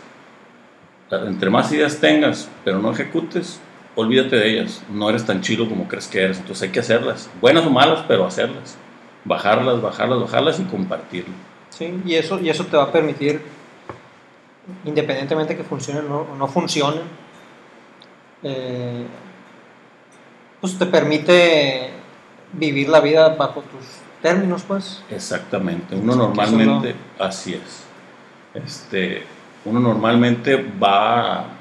[1.11, 3.61] entre más ideas tengas, pero no ejecutes,
[3.97, 4.83] olvídate de ellas.
[4.89, 6.39] No eres tan chido como crees que eres.
[6.39, 7.29] Entonces hay que hacerlas.
[7.41, 8.77] Buenas o malas, pero hacerlas.
[9.25, 11.35] Bajarlas, bajarlas, bajarlas y compartirlo.
[11.71, 13.43] Sí, y eso, y eso te va a permitir,
[14.85, 17.03] independientemente que funcionen o no, no funcionen,
[18.43, 19.07] eh,
[20.61, 21.91] pues te permite
[22.53, 23.85] vivir la vida bajo tus
[24.23, 25.03] términos, pues.
[25.11, 25.97] Exactamente.
[25.97, 27.85] Uno normalmente, así es.
[28.55, 29.23] Este,
[29.65, 31.56] uno normalmente va,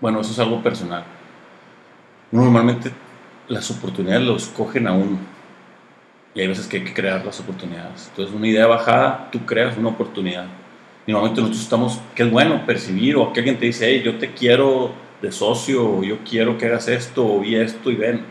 [0.00, 1.04] bueno, eso es algo personal.
[2.30, 2.90] Normalmente
[3.48, 5.18] las oportunidades los cogen a uno.
[6.34, 8.08] Y hay veces que hay que crear las oportunidades.
[8.10, 10.46] Entonces, una idea bajada, tú creas una oportunidad.
[11.06, 14.18] Y normalmente nosotros estamos, que es bueno percibir, o que alguien te dice, hey, yo
[14.18, 14.92] te quiero
[15.22, 18.24] de socio, o yo quiero que hagas esto, o vi esto, y ven,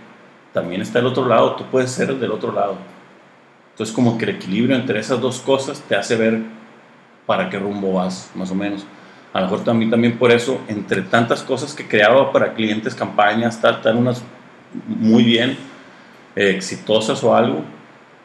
[0.53, 2.77] también está el otro lado, tú puedes ser el del otro lado.
[3.71, 6.41] Entonces, como que el equilibrio entre esas dos cosas te hace ver
[7.25, 8.85] para qué rumbo vas, más o menos.
[9.33, 13.61] A lo mejor también, también por eso, entre tantas cosas que creaba para clientes, campañas,
[13.61, 14.23] tal, tal, unas
[14.87, 15.57] muy bien,
[16.35, 17.61] eh, exitosas o algo,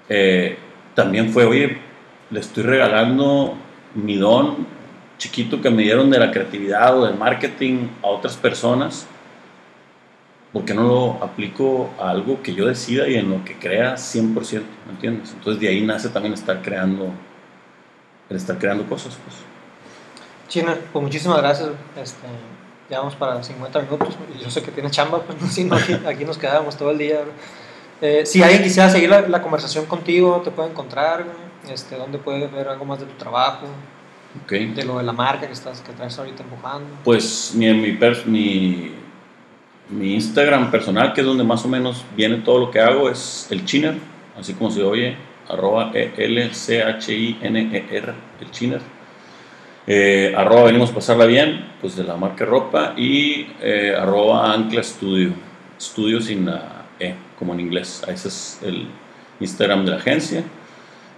[0.09, 0.57] eh,
[0.95, 1.79] también fue, oye,
[2.31, 3.55] le estoy regalando
[3.95, 4.67] mi don
[5.23, 9.07] chiquito que me dieron de la creatividad o del marketing a otras personas,
[10.53, 13.95] ¿por qué no lo aplico a algo que yo decida y en lo que crea
[13.95, 14.63] 100%?
[14.87, 15.33] ¿Me entiendes?
[15.33, 17.11] Entonces de ahí nace también estar creando,
[18.29, 19.17] el estar creando cosas.
[19.25, 19.52] Pues.
[20.53, 21.71] China, pues muchísimas gracias.
[21.97, 22.27] Este,
[22.91, 24.15] ya vamos para 50 minutos.
[24.39, 27.21] Y yo sé que tienes chamba, pues no, aquí, aquí nos quedábamos todo el día.
[28.03, 31.25] Eh, si alguien quisiera seguir la, la, conversación contigo, te puede encontrar.
[31.73, 33.67] Este, ¿Dónde puede ver algo más de tu trabajo?
[34.45, 34.73] Okay.
[34.73, 36.87] De lo de la marca que, estás, que traes ahorita empujando.
[37.03, 38.95] Pues mi, mi, mi,
[39.89, 43.47] mi, Instagram personal, que es donde más o menos viene todo lo que hago, es
[43.49, 43.95] el Chiner,
[44.39, 45.17] así como se oye,
[45.49, 49.02] arroba e L-C-H-I-N-E-R, el Chiner.
[49.87, 54.83] Eh, arroba venimos a pasarla bien, pues de la marca ropa, y eh, arroba ancla
[54.83, 55.31] studio,
[55.77, 58.03] estudio sin la E, como en inglés.
[58.07, 58.87] Ese es el
[59.41, 60.45] Instagram de la agencia.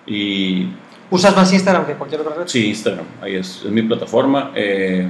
[0.07, 0.69] Y
[1.11, 2.45] ¿Usas más Instagram que cualquier otra red?
[2.47, 4.53] Sí, Instagram, ahí es, es mi plataforma.
[4.55, 5.09] Eh,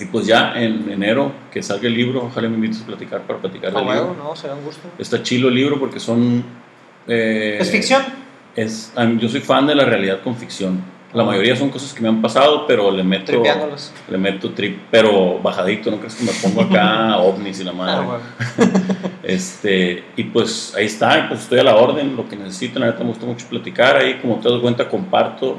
[0.00, 3.40] y pues ya en enero que salga el libro, ojalá me invites a platicar para
[3.40, 4.16] platicar del libro.
[4.16, 4.88] no, será un gusto.
[4.98, 6.42] Está chilo el libro porque son...
[7.06, 8.02] Eh, ¿Es ficción?
[8.56, 10.80] Es, yo soy fan de la realidad con ficción.
[11.14, 13.42] La mayoría son cosas que me han pasado, pero le meto.
[14.08, 18.06] Le meto trip, pero bajadito, no crees que me pongo acá ovnis y la madre.
[18.08, 18.18] Ah,
[19.22, 23.04] este, y pues ahí está, pues estoy a la orden, lo que necesiten, la me
[23.04, 25.58] gusta mucho platicar ahí, como te das cuenta, comparto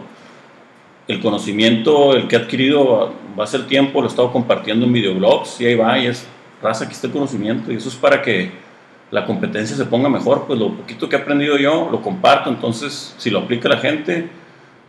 [1.07, 4.93] el conocimiento, el que he adquirido va a ser tiempo, lo he estado compartiendo en
[4.93, 6.25] videoblogs y ahí va, y es
[6.61, 8.51] raza, aquí está el conocimiento y eso es para que
[9.11, 13.13] la competencia se ponga mejor, pues lo poquito que he aprendido yo lo comparto, entonces
[13.17, 14.29] si lo aplica la gente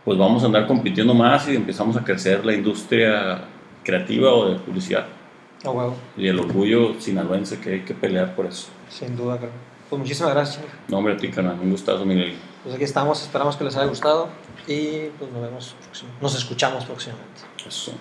[0.05, 3.41] pues vamos a andar compitiendo más y empezamos a crecer la industria
[3.83, 5.07] creativa o de publicidad.
[5.65, 8.67] Oh, Y el orgullo sinaloense que hay que pelear por eso.
[8.87, 9.53] Sin duda, claro.
[9.89, 11.57] Pues muchísimas gracias, No, hombre, a ti, canal.
[11.61, 12.35] Un gustazo, Miguel.
[12.63, 14.29] Pues aquí estamos, esperamos que les haya gustado
[14.67, 15.75] y pues nos vemos,
[16.21, 17.41] nos escuchamos próximamente.
[17.67, 17.93] Eso.